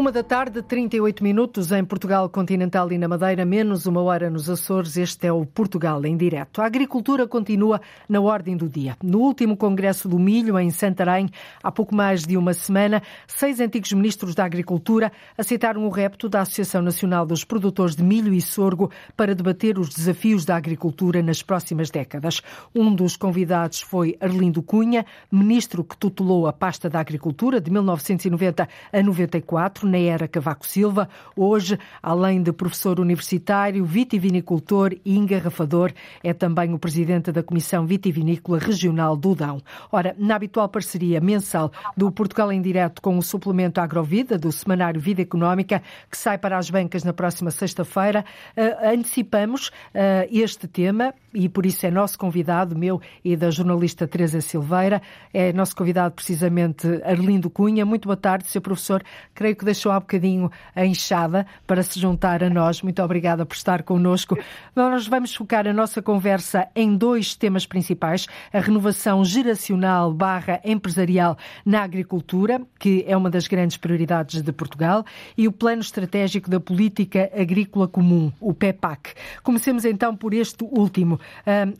[0.00, 4.48] Uma da tarde, 38 minutos em Portugal continental e na Madeira, menos uma hora nos
[4.48, 4.96] Açores.
[4.96, 6.62] Este é o Portugal em direto.
[6.62, 8.96] A agricultura continua na ordem do dia.
[9.04, 11.28] No último Congresso do Milho, em Santarém,
[11.62, 16.40] há pouco mais de uma semana, seis antigos ministros da Agricultura aceitaram o repto da
[16.40, 21.42] Associação Nacional dos Produtores de Milho e Sorgo para debater os desafios da agricultura nas
[21.42, 22.40] próximas décadas.
[22.74, 28.66] Um dos convidados foi Arlindo Cunha, ministro que tutelou a pasta da Agricultura de 1990
[28.90, 31.08] a 94 na era Cavaco Silva.
[31.36, 38.58] Hoje, além de professor universitário, vitivinicultor e engarrafador, é também o presidente da Comissão Vitivinícola
[38.58, 39.60] Regional do Dão.
[39.90, 45.00] Ora, na habitual parceria mensal do Portugal em Direto com o suplemento Agrovida, do Semanário
[45.00, 48.24] Vida Económica, que sai para as bancas na próxima sexta-feira,
[48.56, 54.06] uh, antecipamos uh, este tema e por isso é nosso convidado, meu e da jornalista
[54.06, 57.84] Teresa Silveira, é nosso convidado precisamente Arlindo Cunha.
[57.86, 58.60] Muito boa tarde, Sr.
[58.60, 59.02] Professor.
[59.34, 62.82] Creio que deixou há bocadinho a enxada para se juntar a nós.
[62.82, 64.36] Muito obrigada por estar connosco.
[64.74, 71.38] Nós vamos focar a nossa conversa em dois temas principais: a renovação geracional barra empresarial
[71.64, 75.04] na agricultura, que é uma das grandes prioridades de Portugal,
[75.36, 79.14] e o Plano Estratégico da Política Agrícola Comum, o PEPAC.
[79.42, 81.20] Comecemos então por este último.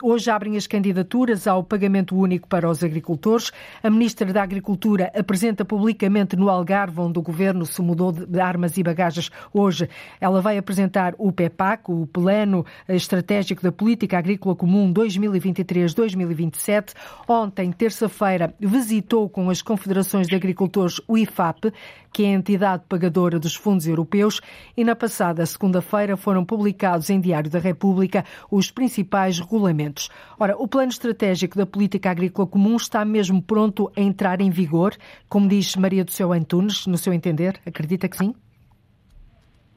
[0.02, 3.50] Hoje abrem as candidaturas ao pagamento único para os agricultores.
[3.82, 8.76] A Ministra da Agricultura apresenta publicamente no Algarve, onde o Governo se mudou de armas
[8.76, 9.88] e bagagens hoje,
[10.20, 16.94] ela vai apresentar o PEPAC, o Plano Estratégico da Política Agrícola Comum 2023-2027.
[17.28, 21.72] Ontem, terça-feira, visitou com as confederações de agricultores o IFAP,
[22.12, 24.40] que é a entidade pagadora dos fundos europeus,
[24.76, 30.10] e na passada segunda-feira foram publicados em Diário da República os principais regulamentos.
[30.38, 34.94] Ora, o Plano Estratégico da Política Agrícola Comum está mesmo pronto a entrar em vigor,
[35.28, 37.60] como diz Maria do Céu Antunes, no seu entender?
[37.70, 38.34] Acredita que sim?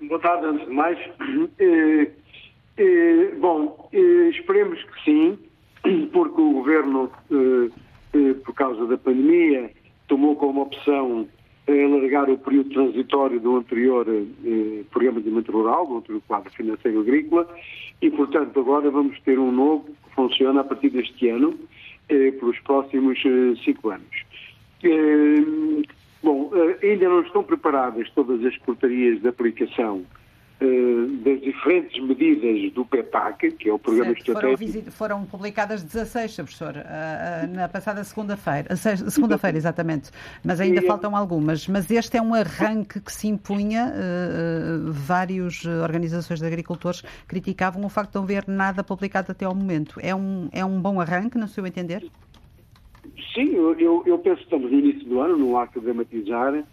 [0.01, 0.97] Boa tarde, antes de mais.
[1.59, 2.11] Eh,
[2.77, 5.37] eh, bom, eh, esperemos que sim,
[6.11, 7.11] porque o Governo,
[8.43, 9.69] por causa da pandemia,
[10.07, 11.27] tomou como opção
[11.67, 16.99] alargar o período transitório do anterior eh, Programa de Desenvolvimento Rural, do anterior Quadro Financeiro
[16.99, 17.47] Agrícola,
[18.01, 21.57] e, portanto, agora vamos ter um novo que funciona a partir deste ano,
[22.09, 24.23] eh, pelos próximos eh, cinco anos.
[26.23, 30.05] Bom, eh, ainda não estão preparadas todas as portarias de aplicação
[30.61, 30.65] eh,
[31.21, 34.91] das diferentes medidas do PEPAC, que é o Programa certo, Estratégico.
[34.91, 41.13] Foram, foram, publicadas 16, professor, eh, na passada segunda-feira, segunda-feira exatamente, mas ainda e, faltam
[41.13, 41.67] algumas.
[41.67, 43.93] Mas este é um arranque que se impunha,
[44.85, 49.99] várias organizações de agricultores criticavam o facto de não haver nada publicado até ao momento.
[50.01, 52.09] É um, é um bom arranque, no seu entender?
[53.33, 56.63] Sim, eu, eu penso que estamos no início do ano, não há que dramatizar.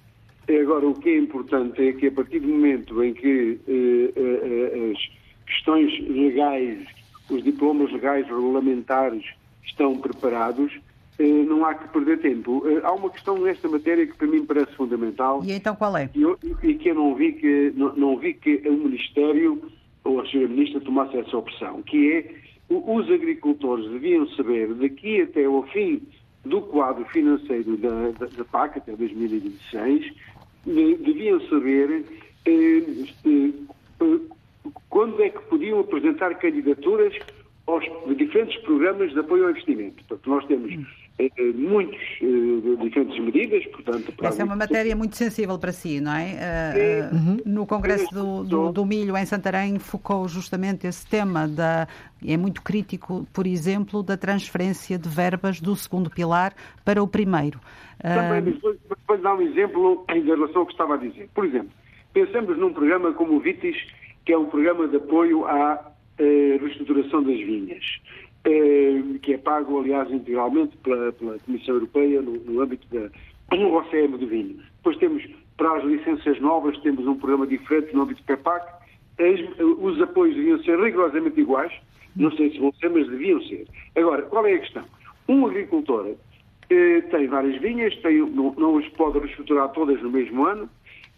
[0.48, 4.92] Agora, o que é importante é que a partir do momento em que eh, eh,
[4.92, 6.86] as questões legais,
[7.30, 9.24] os diplomas legais regulamentares
[9.64, 10.72] estão preparados,
[11.18, 12.62] eh, não há que perder tempo.
[12.66, 15.42] Eh, há uma questão nesta matéria que para mim parece fundamental.
[15.44, 16.10] E então qual é?
[16.14, 19.62] E, eu, e que eu não vi que, não, não, vi que o Ministério
[20.02, 20.48] ou a Sra.
[20.48, 22.34] Ministra tomasse essa opção, que é
[22.68, 26.02] os agricultores deviam saber daqui até ao fim
[26.44, 30.12] do quadro financeiro da, da, da PAC, até 2026,
[30.66, 32.04] deviam saber
[32.46, 32.82] eh,
[33.26, 34.18] eh,
[34.88, 37.14] quando é que podiam apresentar candidaturas
[37.66, 37.84] aos
[38.16, 40.02] diferentes programas de apoio ao investimento.
[40.04, 40.72] Portanto, nós temos
[41.54, 42.00] muitas
[42.80, 44.12] diferentes medidas, portanto...
[44.22, 47.10] Essa é uma matéria muito sensível para si, não é?
[47.12, 47.36] Uhum.
[47.44, 51.86] No Congresso do, do, do, Milho, em Santarém, focou justamente esse tema, da,
[52.26, 56.54] é muito crítico, por exemplo, da transferência de verbas do segundo pilar
[56.84, 57.60] para o primeiro.
[58.02, 58.58] Também,
[59.06, 61.28] vou dar um exemplo em relação ao que estava a dizer.
[61.34, 61.70] Por exemplo,
[62.12, 63.76] pensamos num programa como o VITIS,
[64.24, 69.80] que é um programa de apoio à eh, reestruturação das vinhas, eh, que é pago,
[69.80, 73.10] aliás, integralmente pela, pela Comissão Europeia no, no âmbito da,
[73.56, 74.56] do OCM do vinho.
[74.76, 75.26] Depois temos,
[75.56, 78.66] para as licenças novas, temos um programa diferente no âmbito do PEPAC.
[79.78, 81.72] os apoios deviam ser rigorosamente iguais,
[82.16, 83.66] não sei se vão ser, mas deviam ser.
[83.96, 84.84] Agora, qual é a questão?
[85.28, 86.14] Um agricultor
[86.70, 90.68] eh, tem várias vinhas, tem, não, não as pode reestruturar todas no mesmo ano,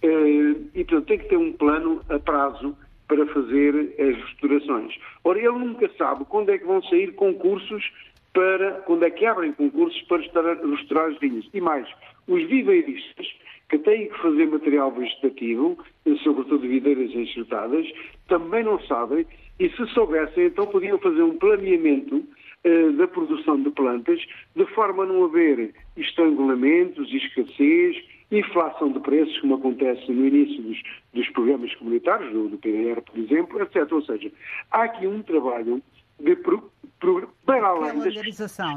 [0.03, 2.77] eh, e portanto tem que ter um plano a prazo
[3.13, 4.97] para fazer as reestruturações.
[5.23, 7.93] Ora, ele nunca sabe quando é que vão sair concursos
[8.33, 10.19] para, quando é que abrem concursos para
[10.55, 11.47] restaurar as vinhas.
[11.53, 11.87] E mais,
[12.27, 13.27] os viveiristas
[13.69, 15.77] que têm que fazer material vegetativo,
[16.23, 17.87] sobretudo videiras enxertadas,
[18.29, 19.27] também não sabem,
[19.61, 22.25] e se soubessem, então podiam fazer um planeamento
[22.65, 24.21] eh, da produção de plantas,
[24.57, 27.97] de forma a não haver estrangulamentos, escassez,
[28.39, 33.19] inflação de preços, como acontece no início dos, dos programas comunitários, do, do, PDR, por
[33.19, 33.93] exemplo, etc.
[33.93, 34.31] Ou seja,
[34.71, 35.83] há aqui um trabalho
[36.19, 38.15] de pro, pro, para além das...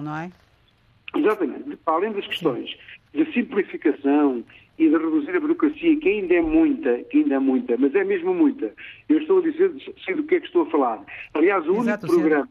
[0.01, 0.31] não é?
[1.15, 1.77] Exatamente.
[1.77, 2.77] Para além das questões
[3.13, 4.43] de simplificação
[4.77, 8.03] e de reduzir a burocracia, que ainda é muita, que ainda é muita, mas é
[8.03, 8.73] mesmo muita.
[9.07, 9.71] Eu estou a dizer,
[10.03, 11.01] sei do que é que estou a falar.
[11.33, 12.49] Aliás, o Exato, único programa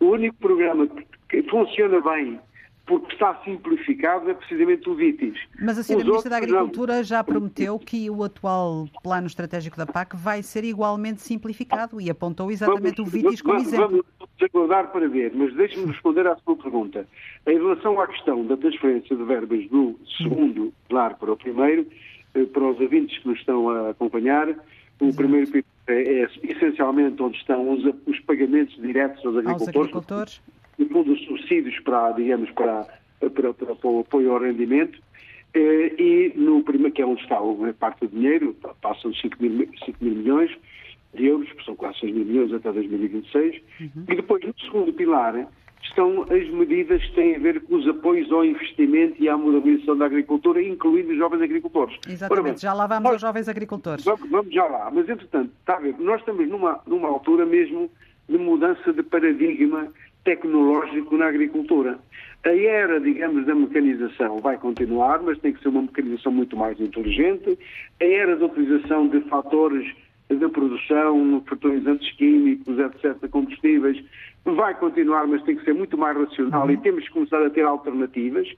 [0.00, 0.88] o único programa
[1.28, 2.38] que funciona bem
[2.86, 5.38] porque está simplificado, é precisamente o VITIS.
[5.60, 5.96] Mas a Sra.
[5.96, 7.02] Ministra da Agricultura não.
[7.04, 12.50] já prometeu que o atual plano estratégico da PAC vai ser igualmente simplificado e apontou
[12.50, 14.04] exatamente vamos, o VITIS como vamos, exemplo.
[14.18, 17.06] Vamos aguardar para ver, mas deixe-me responder à sua pergunta.
[17.46, 21.86] Em relação à questão da transferência de verbas do segundo pilar para o primeiro,
[22.34, 25.16] eh, para os ouvintes que nos estão a acompanhar, o Exato.
[25.16, 29.68] primeiro pilar é, é, essencialmente onde estão os, os pagamentos diretos aos agricultores.
[29.68, 30.42] Aos agricultores
[30.78, 32.86] no fundo, os subsídios para, digamos, para,
[33.20, 34.98] para, para, para o apoio ao rendimento,
[35.54, 39.36] eh, e no primeiro, que é onde está a parte do dinheiro, passam de 5
[39.40, 40.50] mil, 5 mil milhões
[41.14, 43.88] de euros, que são quase 6 mil milhões até 2026, uhum.
[44.08, 45.48] e depois no segundo pilar
[45.84, 49.96] estão as medidas que têm a ver com os apoios ao investimento e à modernização
[49.96, 51.96] da agricultura, incluindo os jovens agricultores.
[52.08, 54.04] Exatamente, bem, já lá vamos nós, aos jovens agricultores.
[54.04, 57.90] Vamos, vamos, já lá, mas entretanto, está a ver, nós estamos numa, numa altura mesmo
[58.28, 59.88] de mudança de paradigma
[60.24, 61.98] tecnológico na agricultura.
[62.44, 66.78] A era, digamos, da mecanização vai continuar, mas tem que ser uma mecanização muito mais
[66.80, 67.58] inteligente.
[68.00, 69.94] A era da utilização de fatores
[70.28, 74.02] de produção, fertilizantes químicos, etc., combustíveis,
[74.44, 77.64] vai continuar, mas tem que ser muito mais racional e temos que começar a ter
[77.64, 78.48] alternativas.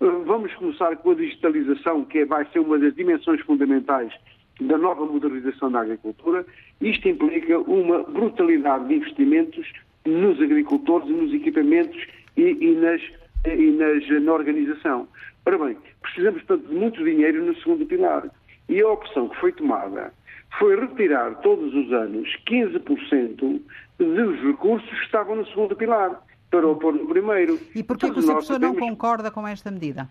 [0.00, 4.12] Vamos começar com a digitalização, que vai ser uma das dimensões fundamentais
[4.60, 6.44] da nova modernização da agricultura.
[6.80, 9.70] Isto implica uma brutalidade de investimentos
[10.04, 12.00] nos agricultores e nos equipamentos
[12.36, 13.00] e, e, nas,
[13.46, 15.08] e nas, na organização.
[15.46, 18.30] Ora bem, precisamos, portanto, de muito dinheiro no segundo pilar.
[18.68, 20.12] E a opção que foi tomada
[20.58, 23.60] foi retirar todos os anos 15%
[23.98, 27.58] dos recursos que estavam no segundo pilar para o pôr no primeiro.
[27.74, 28.32] E porquê que o Sr.
[28.32, 30.08] Professor não concorda com esta medida?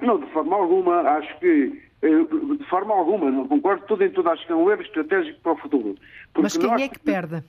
[0.00, 1.00] Não, de forma alguma.
[1.00, 2.24] Acho que, eh,
[2.58, 3.84] de forma alguma, não concordo.
[3.86, 5.96] Tudo em tudo, acho que é um erro estratégico para o futuro.
[6.38, 6.82] Mas quem nós...
[6.82, 7.42] é que perde?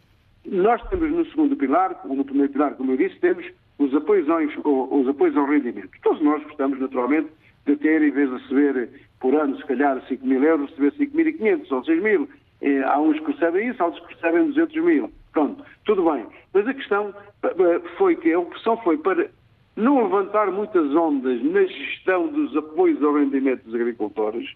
[0.47, 3.45] Nós temos no segundo pilar, no primeiro pilar, como eu disse, temos
[3.79, 5.89] os apoios ao, os apoios ao rendimento.
[6.01, 7.29] Todos nós gostamos, naturalmente,
[7.65, 11.71] de ter, em vez de receber por ano, se calhar, 5 mil euros, receber 5.500
[11.71, 12.29] ou 6 mil.
[12.61, 15.11] Eh, há uns que recebem isso, há outros que recebem 200 mil.
[15.33, 16.25] Pronto, tudo bem.
[16.53, 19.29] Mas a questão eh, foi que a opção foi para
[19.75, 24.49] não levantar muitas ondas na gestão dos apoios ao rendimento dos agricultores,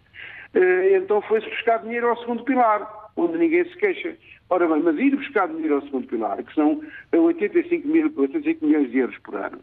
[0.53, 4.15] eh, então foi-se buscar dinheiro ao segundo pilar, onde ninguém se queixa.
[4.49, 6.81] Ora bem, mas ir buscar dinheiro ao segundo pilar, que são
[7.13, 9.59] 85, mil, 85 milhões de euros por ano,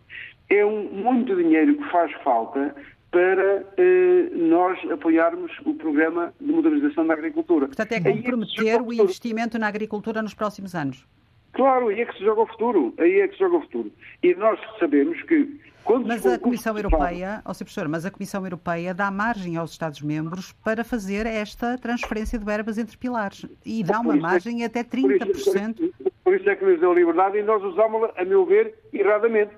[0.49, 2.75] é um, muito dinheiro que faz falta
[3.11, 7.67] para eh, nós apoiarmos o programa de modernização da agricultura.
[7.67, 11.07] Portanto, é comprometer é o investimento na agricultura nos próximos anos.
[11.53, 12.95] Claro, aí é que se joga o futuro.
[12.99, 13.91] Aí é que se joga o futuro.
[14.23, 15.59] E nós sabemos que
[15.89, 19.71] quando mas a Comissão Europeia, ó, oh, professor, mas a Comissão Europeia dá margem aos
[19.71, 24.85] Estados-membros para fazer esta transferência de verbas entre pilares e dá uma é margem até
[24.85, 24.91] 30%.
[25.23, 28.75] Por isso, por isso é que nos deu liberdade e nós usámos-la, a meu ver,
[28.93, 29.53] erradamente.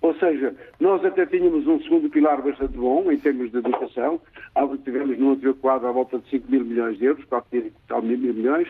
[0.00, 4.18] Ou seja, nós até tínhamos um segundo pilar bastante bom em termos de educação.
[4.82, 8.32] Tivemos no anterior quadro à volta de 5 mil milhões de euros, 4 mil, mil
[8.32, 8.68] milhões.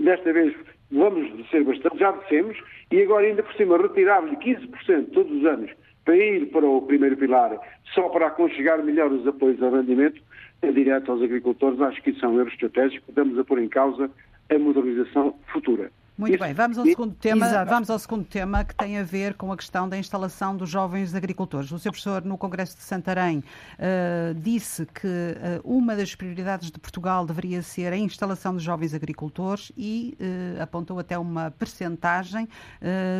[0.00, 0.54] Desta vez
[0.90, 2.56] vamos descer bastante, já descemos,
[2.90, 5.70] e agora ainda por cima retirar-lhe 15% todos os anos
[6.04, 7.58] para ir para o primeiro pilar,
[7.94, 10.22] só para aconchegar melhor os apoios ao rendimento
[10.62, 13.68] é direto aos agricultores, acho que isso é um erro estratégico, estamos a pôr em
[13.68, 14.10] causa
[14.50, 15.90] a modernização futura.
[16.18, 17.46] Muito bem, vamos ao segundo tema.
[17.46, 17.70] Exato.
[17.70, 21.14] Vamos ao segundo tema que tem a ver com a questão da instalação dos jovens
[21.14, 21.70] agricultores.
[21.70, 21.90] O Sr.
[21.90, 27.60] Professor, no Congresso de Santarém, uh, disse que uh, uma das prioridades de Portugal deveria
[27.60, 32.48] ser a instalação dos jovens agricultores e uh, apontou até uma percentagem,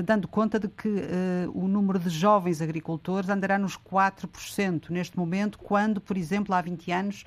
[0.05, 0.89] dando conta de que
[1.53, 6.93] o número de jovens agricultores andará nos 4% neste momento, quando, por exemplo, há 20
[6.93, 7.25] anos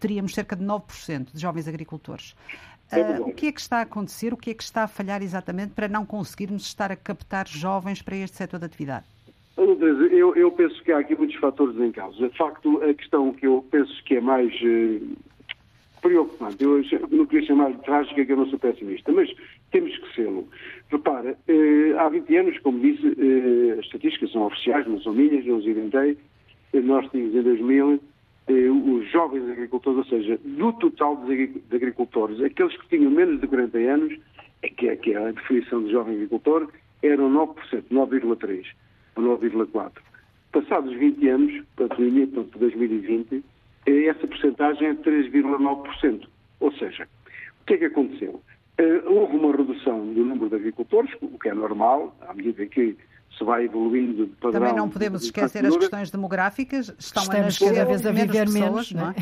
[0.00, 2.34] teríamos cerca de 9% de jovens agricultores.
[2.92, 5.22] Uh, o que é que está a acontecer, o que é que está a falhar
[5.22, 9.04] exatamente para não conseguirmos estar a captar jovens para este setor de atividade?
[9.56, 12.28] Eu, eu penso que há aqui muitos fatores em causa.
[12.28, 15.16] De facto, a questão que eu penso que é mais uh,
[16.02, 19.30] preocupante, eu não queria chamar de trágica, que eu não sou pessimista, mas
[19.70, 20.48] temos que sê-lo.
[20.90, 25.46] Repara, uh, há 20 anos, como disse, uh, as estatísticas são oficiais, não são minhas,
[25.46, 26.18] não os inventei.
[26.74, 27.98] Nós tínhamos em 2000 eh,
[28.52, 33.78] os jovens agricultores, ou seja, do total de agricultores, aqueles que tinham menos de 40
[33.78, 34.18] anos,
[34.62, 36.68] é que é, que é a definição de jovem agricultor,
[37.02, 38.64] eram 9%, 9,3%
[39.16, 39.92] ou 9,4%.
[40.52, 43.44] Passados 20 anos, para 2020,
[43.86, 46.28] eh, essa porcentagem é 3,9%.
[46.60, 47.08] Ou seja,
[47.62, 48.40] o que é que aconteceu?
[48.78, 52.96] Eh, houve uma redução do número de agricultores, o que é normal, à medida que
[53.36, 54.60] se vai evoluindo de padrão.
[54.60, 58.88] Também não podemos esquecer as questões demográficas, estão Estamos a cada vez a viver menos,
[58.88, 59.14] pessoas, não é?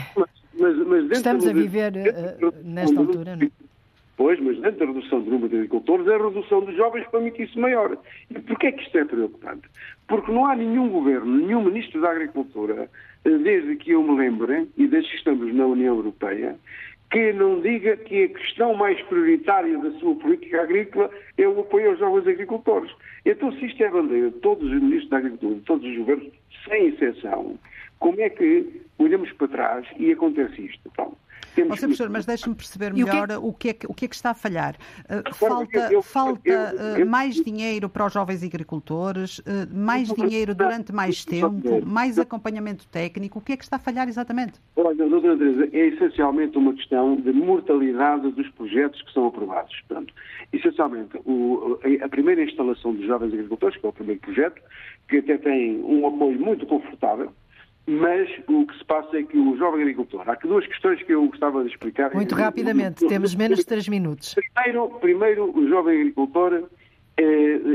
[0.58, 3.50] Mas, mas Estamos a viver dentro, uh, nesta altura, não é?
[4.22, 7.98] depois, mas dentro da redução do número de agricultores, a redução dos jovens permite-se maior.
[8.30, 9.68] E porquê é que isto é preocupante?
[10.06, 12.88] Porque não há nenhum governo, nenhum ministro da Agricultura,
[13.24, 16.56] eh, desde que eu me lembre, e desde que estamos na União Europeia,
[17.12, 21.90] que não diga que a questão mais prioritária da sua política agrícola é o apoio
[21.90, 22.90] aos jovens agricultores.
[23.26, 26.32] Então, se isto é bandeira de todos os ministros da Agricultura, de todos os governos,
[26.66, 27.58] sem exceção,
[27.98, 30.80] como é que olhamos para trás e acontece isto?
[30.90, 31.14] Então,
[31.54, 31.76] temos...
[31.76, 34.30] Oh, professor, mas deixe-me perceber melhor o que, é que, o que, é que está
[34.30, 34.74] a falhar.
[35.04, 39.42] Uh, falta eu, falta eu, eu, uh, mais dinheiro para os jovens agricultores, uh,
[39.72, 43.38] mais dinheiro durante mais tempo, mais acompanhamento técnico.
[43.38, 44.54] O que é que está a falhar exatamente?
[44.76, 49.74] Olha, doutora Teresa, é essencialmente uma questão de mortalidade dos projetos que são aprovados.
[49.88, 50.14] Portanto,
[50.52, 54.60] essencialmente, o, a primeira instalação dos jovens agricultores, que é o primeiro projeto,
[55.08, 57.32] que até tem um apoio muito confortável,
[57.86, 60.28] mas o que se passa é que o jovem agricultor.
[60.28, 62.14] Há aqui duas questões que eu gostava de explicar.
[62.14, 64.34] Muito rapidamente, temos menos de três minutos.
[64.34, 66.68] Primeiro, primeiro o jovem agricultor
[67.16, 67.24] é,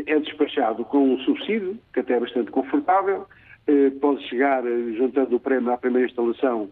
[0.07, 3.27] é, despachado com um subsídio, que até é bastante confortável,
[3.67, 4.63] é, pode chegar,
[4.97, 6.69] juntando o prémio à primeira instalação,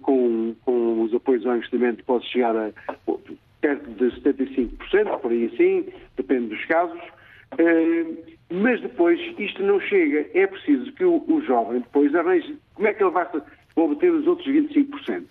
[0.00, 2.70] com, com os apoios ao investimento, pode chegar a
[3.60, 7.00] perto de 75%, por aí assim, depende dos casos.
[8.50, 10.26] Mas depois isto não chega.
[10.34, 12.56] É preciso que o, o jovem depois arranje.
[12.74, 13.26] Como é que ele vai
[13.76, 15.24] obter os outros 25%?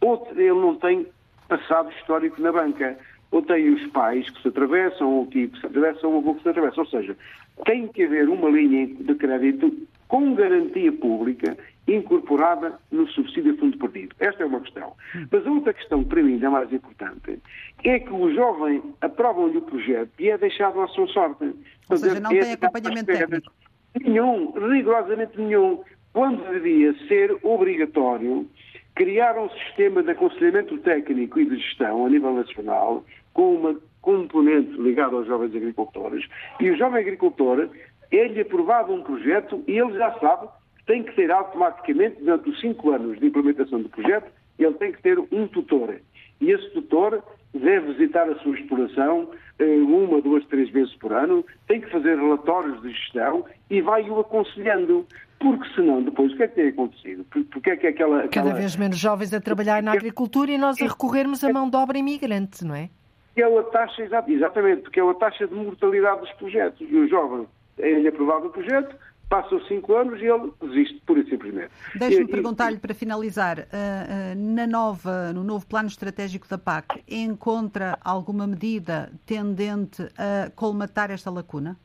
[0.00, 1.06] Ou ele não tem
[1.48, 2.96] passado histórico na banca,
[3.30, 6.18] ou tem os pais que se atravessam, ou o tio que se atravessa, ou o
[6.18, 6.80] avô que se atravessa.
[6.80, 7.16] Ou seja,
[7.64, 9.72] tem que haver uma linha de crédito
[10.08, 11.56] com garantia pública
[11.86, 14.14] incorporada no subsídio de fundo perdido.
[14.18, 14.94] Esta é uma questão.
[15.30, 17.38] Mas a outra questão, para mim, a mais importante,
[17.84, 21.54] é que o jovem aprova-lhe o projeto e é deixado à sua sorte.
[21.88, 23.52] Ou seja, não é tem acompanhamento técnico?
[24.02, 25.82] Nenhum, rigorosamente nenhum.
[26.12, 28.48] Quando devia ser obrigatório
[28.94, 34.72] criar um sistema de aconselhamento técnico e de gestão a nível nacional com uma componente
[34.72, 36.26] ligada aos jovens agricultores
[36.60, 37.68] e o jovem agricultor
[38.10, 40.48] é-lhe aprovado um projeto e ele já sabe
[40.78, 44.92] que tem que ter automaticamente, durante os cinco anos de implementação do projeto, ele tem
[44.92, 45.96] que ter um tutor.
[46.40, 47.22] E esse tutor
[47.54, 52.16] deve visitar a sua exploração eh, uma, duas, três vezes por ano, tem que fazer
[52.16, 55.06] relatórios de gestão e vai-o aconselhando.
[55.38, 57.24] Porque senão, depois, o que é que tem acontecido?
[57.24, 58.46] Porque é que aquela, aquela...
[58.46, 61.76] Cada vez menos jovens a trabalhar na agricultura e nós a recorrermos à mão de
[61.76, 62.90] obra imigrante, não é?
[63.36, 66.84] Que é a taxa, exatamente, porque é a taxa de mortalidade dos projetos.
[66.90, 67.46] E o jovem
[67.78, 68.94] é-lhe aprovado o projeto,
[69.28, 71.70] passam cinco anos e ele desiste, pura e simplesmente.
[71.94, 77.98] Deixe-me perguntar-lhe para finalizar, uh, uh, na nova, no novo plano estratégico da PAC, encontra
[78.02, 81.76] alguma medida tendente a colmatar esta lacuna?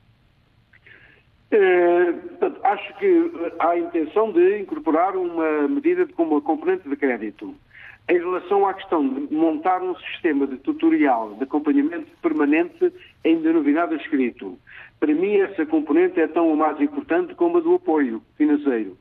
[1.52, 7.54] Uh, acho que há a intenção de incorporar uma medida como uma componente de crédito.
[8.10, 12.92] Em relação à questão de montar um sistema de tutorial, de acompanhamento permanente,
[13.24, 14.58] ainda não vi nada escrito.
[15.04, 18.98] Para mim, essa componente é tão ou mais importante como a do apoio financeiro.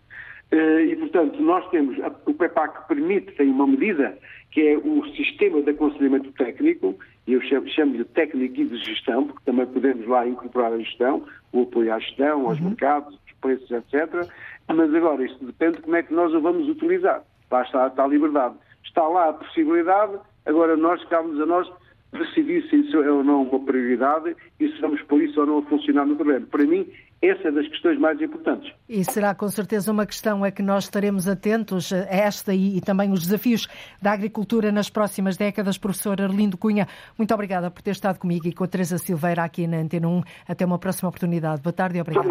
[0.50, 1.96] Eh, e, portanto, nós temos,
[2.26, 4.18] o PEPAC permite, tem uma medida,
[4.50, 9.44] que é o sistema de aconselhamento técnico, e eu chamo-lhe técnico e de gestão, porque
[9.44, 12.70] também podemos lá incorporar a gestão, o apoio à gestão, aos uhum.
[12.70, 14.28] mercados, os preços, etc.
[14.66, 17.22] Mas agora, isto depende de como é que nós o vamos utilizar.
[17.48, 18.56] Lá está, está a liberdade.
[18.84, 21.70] Está lá a possibilidade, agora nós, cabe a nós
[22.12, 25.58] decidir se isso é ou não uma prioridade e se vamos pôr isso ou não
[25.58, 26.46] a funcionar no governo.
[26.46, 26.86] Para mim,
[27.22, 28.72] essa é das questões mais importantes.
[28.88, 32.80] E será com certeza uma questão a que nós estaremos atentos a esta e, e
[32.80, 33.68] também os desafios
[34.00, 35.78] da agricultura nas próximas décadas.
[35.78, 36.86] Professor Arlindo Cunha,
[37.16, 40.22] muito obrigada por ter estado comigo e com a Teresa Silveira aqui na Antena 1.
[40.48, 41.62] Até uma próxima oportunidade.
[41.62, 42.28] Boa tarde e obrigado.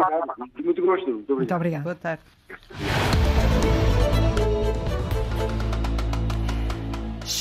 [0.62, 1.10] Muito gosto.
[1.10, 1.82] Muito, muito obrigado.
[1.82, 2.22] Boa tarde.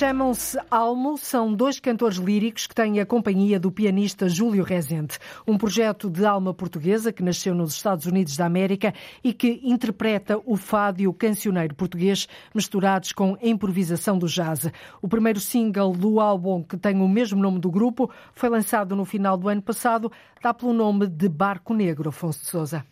[0.02, 5.20] Chamam-se Almo, são dois cantores líricos que têm a companhia do pianista Júlio Rezende.
[5.45, 10.41] Um projeto de alma portuguesa que nasceu nos Estados Unidos da América e que interpreta
[10.43, 14.72] o fado e o cancioneiro português misturados com a improvisação do jazz.
[15.04, 19.06] O primeiro single do álbum, que tem o mesmo nome do grupo, foi lançado no
[19.06, 22.84] final do ano passado, dá pelo nome de Barco Negro, Afonso de Souza.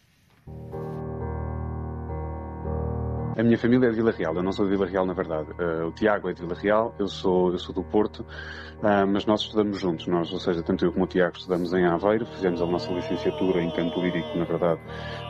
[3.39, 5.47] A minha família é de Vila Real, eu não sou de Vila Real na verdade.
[5.51, 9.25] Uh, o Tiago é de Vila Real, eu sou, eu sou do Porto, uh, mas
[9.25, 12.61] nós estudamos juntos, nós, ou seja, tanto eu como o Tiago estudamos em Aveiro, fizemos
[12.61, 14.81] a nossa licenciatura em canto lírico, na verdade,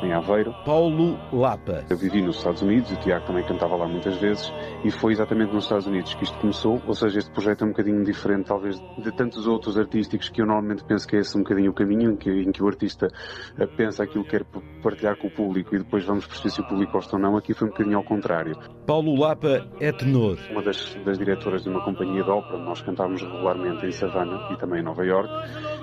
[0.02, 0.56] em Aveiro.
[0.66, 1.86] Paulo Lapa.
[1.88, 4.52] Eu vivi nos Estados Unidos, o Tiago também cantava lá muitas vezes,
[4.84, 7.70] e foi exatamente nos Estados Unidos que isto começou, ou seja, este projeto é um
[7.70, 11.44] bocadinho diferente, talvez, de tantos outros artísticos que eu normalmente penso que é esse um
[11.44, 14.46] bocadinho o caminho, em que, em que o artista uh, pensa aquilo que quer
[14.82, 17.38] partilhar com o público e depois vamos perceber se o público gosta ou não.
[17.38, 18.58] Aqui foi um bocadinho ao contrário.
[18.86, 20.38] Paulo Lapa é tenor.
[20.50, 24.58] Uma das, das diretoras de uma companhia de ópera, nós cantávamos regularmente em Savana e
[24.58, 25.30] também em Nova York,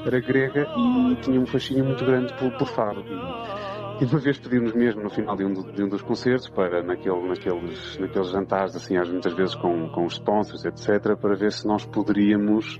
[0.05, 3.05] era grega e tinha um fascínio muito grande por, por fado.
[4.01, 7.29] E, uma vez pedimos mesmo no final de um, de um dos concertos, para naquele,
[7.29, 11.67] naqueles, naqueles jantares, assim, às muitas vezes com, com os sponsors, etc., para ver se
[11.67, 12.79] nós poderíamos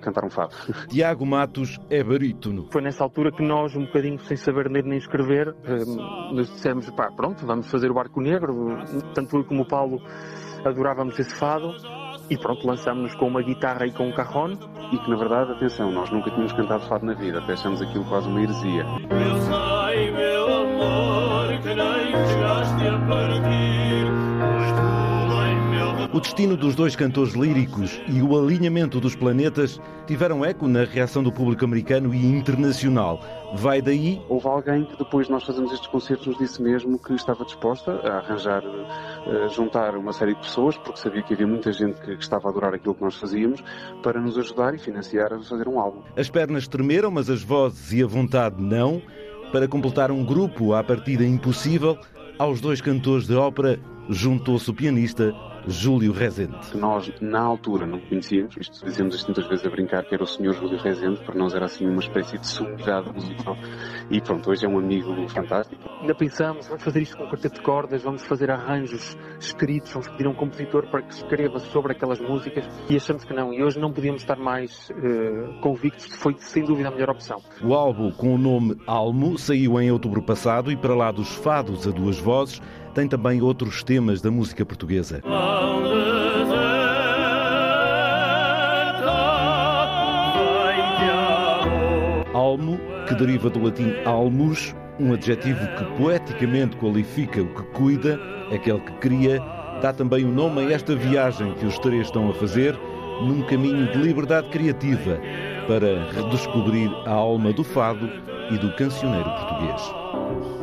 [0.00, 0.54] cantar um fado.
[0.88, 2.68] Tiago Matos é barítono.
[2.72, 5.84] Foi nessa altura que nós, um bocadinho sem saber ler nem escrever, eh,
[6.32, 8.78] nos dissemos, pá, pronto, vamos fazer o Barco Negro.
[9.14, 10.00] Tanto eu como o Paulo
[10.64, 11.74] adorávamos esse fado
[12.30, 14.58] e pronto, lançámos-nos com uma guitarra e com um carrone.
[14.92, 18.04] E que na verdade, atenção, nós nunca tínhamos cantado fado na vida, até achamos aquilo
[18.04, 18.84] quase uma heresia.
[26.14, 31.24] O destino dos dois cantores líricos e o alinhamento dos planetas tiveram eco na reação
[31.24, 33.18] do público americano e internacional.
[33.56, 34.22] Vai daí.
[34.28, 37.90] Houve alguém que depois de nós fazermos estes concertos nos disse mesmo que estava disposta
[38.04, 42.00] a arranjar, a eh, juntar uma série de pessoas, porque sabia que havia muita gente
[42.00, 43.60] que estava a adorar aquilo que nós fazíamos,
[44.00, 46.00] para nos ajudar e financiar a fazer um álbum.
[46.16, 49.02] As pernas tremeram, mas as vozes e a vontade não.
[49.50, 51.98] Para completar um grupo à partida impossível,
[52.38, 55.34] aos dois cantores de ópera juntou-se o pianista
[55.66, 56.56] Júlio Rezende.
[56.74, 60.26] Nós, na altura, não conhecíamos, isto dizemos isto muitas vezes a brincar, que era o
[60.26, 63.56] senhor Júlio Rezende, para nós era assim uma espécie de sumidade musical.
[64.10, 65.82] E pronto, hoje é um amigo fantástico.
[66.00, 70.08] Ainda pensamos, vamos fazer isto com um quarteto de cordas, vamos fazer arranjos escritos, vamos
[70.08, 73.52] pedir a um compositor para que escreva sobre aquelas músicas e achamos que não.
[73.52, 77.40] E hoje não podíamos estar mais uh, convictos que foi sem dúvida a melhor opção.
[77.62, 81.86] O álbum com o nome Almo saiu em outubro passado e para lá dos fados
[81.86, 82.60] a duas vozes,
[82.94, 85.20] tem também outros temas da música portuguesa.
[92.32, 92.78] Almo,
[93.08, 98.18] que deriva do latim almus, um adjetivo que poeticamente qualifica o que cuida,
[98.54, 99.42] aquele que cria,
[99.82, 102.78] dá também o nome a esta viagem que os três estão a fazer
[103.22, 105.18] num caminho de liberdade criativa
[105.66, 108.08] para redescobrir a alma do fado
[108.50, 110.53] e do cancioneiro português.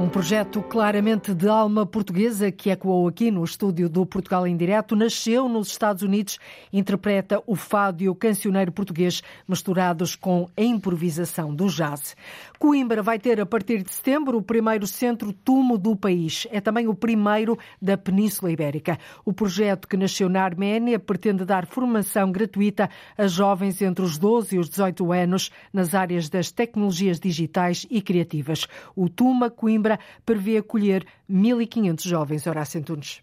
[0.00, 4.96] Um projeto claramente de alma portuguesa que ecoou aqui no estúdio do Portugal em Direto,
[4.96, 6.38] nasceu nos Estados Unidos,
[6.72, 12.16] interpreta o fado e o cancioneiro português misturados com a improvisação do jazz.
[12.58, 16.46] Coimbra vai ter a partir de setembro o primeiro centro Tumo do país.
[16.50, 18.98] É também o primeiro da Península Ibérica.
[19.22, 22.88] O projeto que nasceu na Arménia pretende dar formação gratuita
[23.18, 28.00] a jovens entre os 12 e os 18 anos nas áreas das tecnologias digitais e
[28.00, 28.66] criativas.
[28.96, 32.46] O Tuma Coimbra Coimbra prevê acolher 1.500 jovens.
[32.46, 33.22] Horácio Antunes.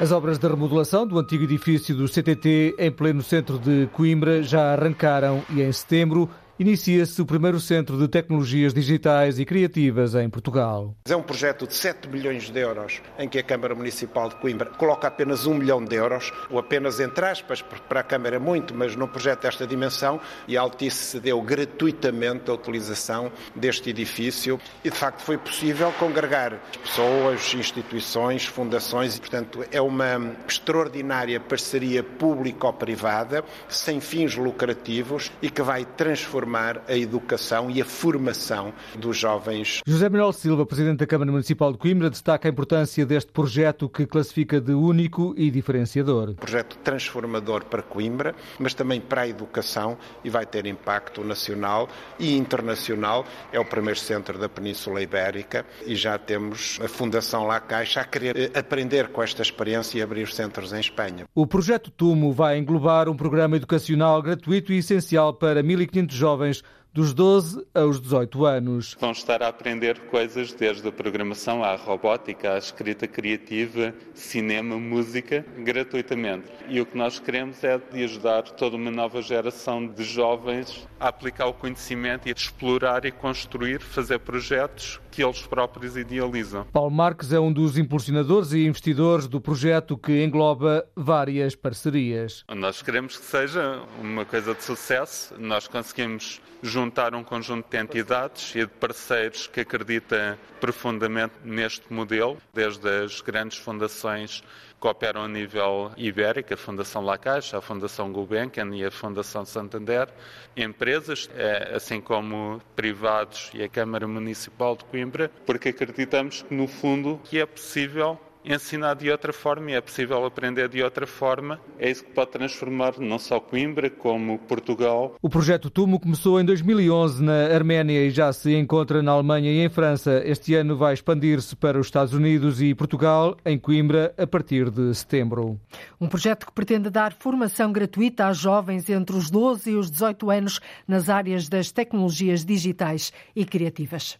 [0.00, 4.72] As obras de remodelação do antigo edifício do CTT em pleno centro de Coimbra já
[4.72, 6.28] arrancaram e em setembro
[6.58, 10.94] inicia-se o primeiro centro de tecnologias digitais e criativas em Portugal.
[11.08, 14.66] É um projeto de 7 milhões de euros em que a Câmara Municipal de Coimbra
[14.66, 18.74] coloca apenas 1 milhão de euros, ou apenas entre aspas, para a Câmara é muito,
[18.74, 24.90] mas num projeto desta dimensão, e a Altice cedeu gratuitamente a utilização deste edifício e
[24.90, 33.44] de facto foi possível congregar pessoas, instituições, fundações, e portanto é uma extraordinária parceria público-privada,
[33.68, 39.80] sem fins lucrativos e que vai transformar transformar a educação e a formação dos jovens.
[39.86, 44.06] José Manuel Silva, Presidente da Câmara Municipal de Coimbra, destaca a importância deste projeto que
[44.06, 46.34] classifica de único e diferenciador.
[46.34, 51.88] Projeto transformador para Coimbra, mas também para a educação e vai ter impacto nacional
[52.18, 53.24] e internacional.
[53.52, 58.04] É o primeiro centro da Península Ibérica e já temos a Fundação La Caixa a
[58.04, 61.24] querer eh, aprender com esta experiência e abrir centros em Espanha.
[61.34, 66.64] O projeto Tumo vai englobar um programa educacional gratuito e essencial para 1.500 jovens jovens
[66.94, 68.96] dos 12 aos 18 anos.
[69.00, 75.44] Vão estar a aprender coisas desde a programação à robótica, à escrita criativa, cinema, música,
[75.58, 76.50] gratuitamente.
[76.68, 81.08] E o que nós queremos é de ajudar toda uma nova geração de jovens a
[81.08, 86.64] aplicar o conhecimento e a explorar e construir, fazer projetos que eles próprios idealizam.
[86.72, 92.44] Paulo Marques é um dos impulsionadores e investidores do projeto que engloba várias parcerias.
[92.48, 95.34] Nós queremos que seja uma coisa de sucesso.
[95.38, 102.38] Nós conseguimos juntar um conjunto de entidades e de parceiros que acreditam profundamente neste modelo,
[102.54, 104.42] desde as grandes fundações
[104.82, 109.44] que operam a nível ibérico, a Fundação La Caixa, a Fundação Gulbenkian e a Fundação
[109.44, 110.08] Santander,
[110.56, 116.66] empresas, eh, assim como privados e a Câmara Municipal de Coimbra, porque acreditamos que, no
[116.66, 121.60] fundo, que é possível ensinar de outra forma e é possível aprender de outra forma.
[121.78, 125.14] É isso que pode transformar não só Coimbra, como Portugal.
[125.20, 129.64] O projeto Tumo começou em 2011 na Arménia e já se encontra na Alemanha e
[129.64, 130.22] em França.
[130.24, 134.94] Este ano vai expandir-se para os Estados Unidos e Portugal, em Coimbra, a partir de
[134.94, 135.60] setembro.
[136.00, 140.30] Um projeto que pretende dar formação gratuita a jovens entre os 12 e os 18
[140.30, 144.18] anos nas áreas das tecnologias digitais e criativas.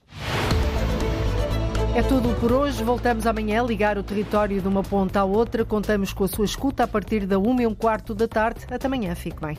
[1.95, 2.83] É tudo por hoje.
[2.83, 5.63] Voltamos amanhã a ligar o território de uma ponta à outra.
[5.63, 8.61] Contamos com a sua escuta a partir da uma e um quarto da tarde.
[8.71, 9.15] Até amanhã.
[9.15, 9.59] Fique bem.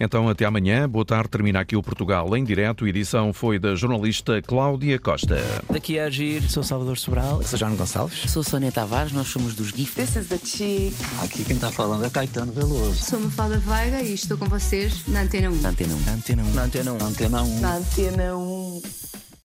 [0.00, 0.88] Então, até amanhã.
[0.88, 1.28] Boa tarde.
[1.28, 2.86] Termina aqui o Portugal em direto.
[2.86, 5.36] A edição foi da jornalista Cláudia Costa.
[5.70, 7.42] Daqui a agir, sou Salvador Sobral.
[7.42, 8.30] Sou João Gonçalves.
[8.30, 9.12] Sou Sónia Tavares.
[9.12, 9.94] Nós somos dos GIF.
[9.94, 10.94] This is the Chic.
[11.22, 12.94] Aqui quem está falando é Caetano Veloso.
[12.94, 15.56] Sou Mafalda Veiga e estou com vocês na Antena 1.
[15.60, 16.00] Na Antena 1.
[16.00, 16.54] Na Antena 1.
[16.54, 16.96] Na Antena 1.
[16.96, 17.60] Na Antena 1.
[17.60, 18.82] Na Antena 1.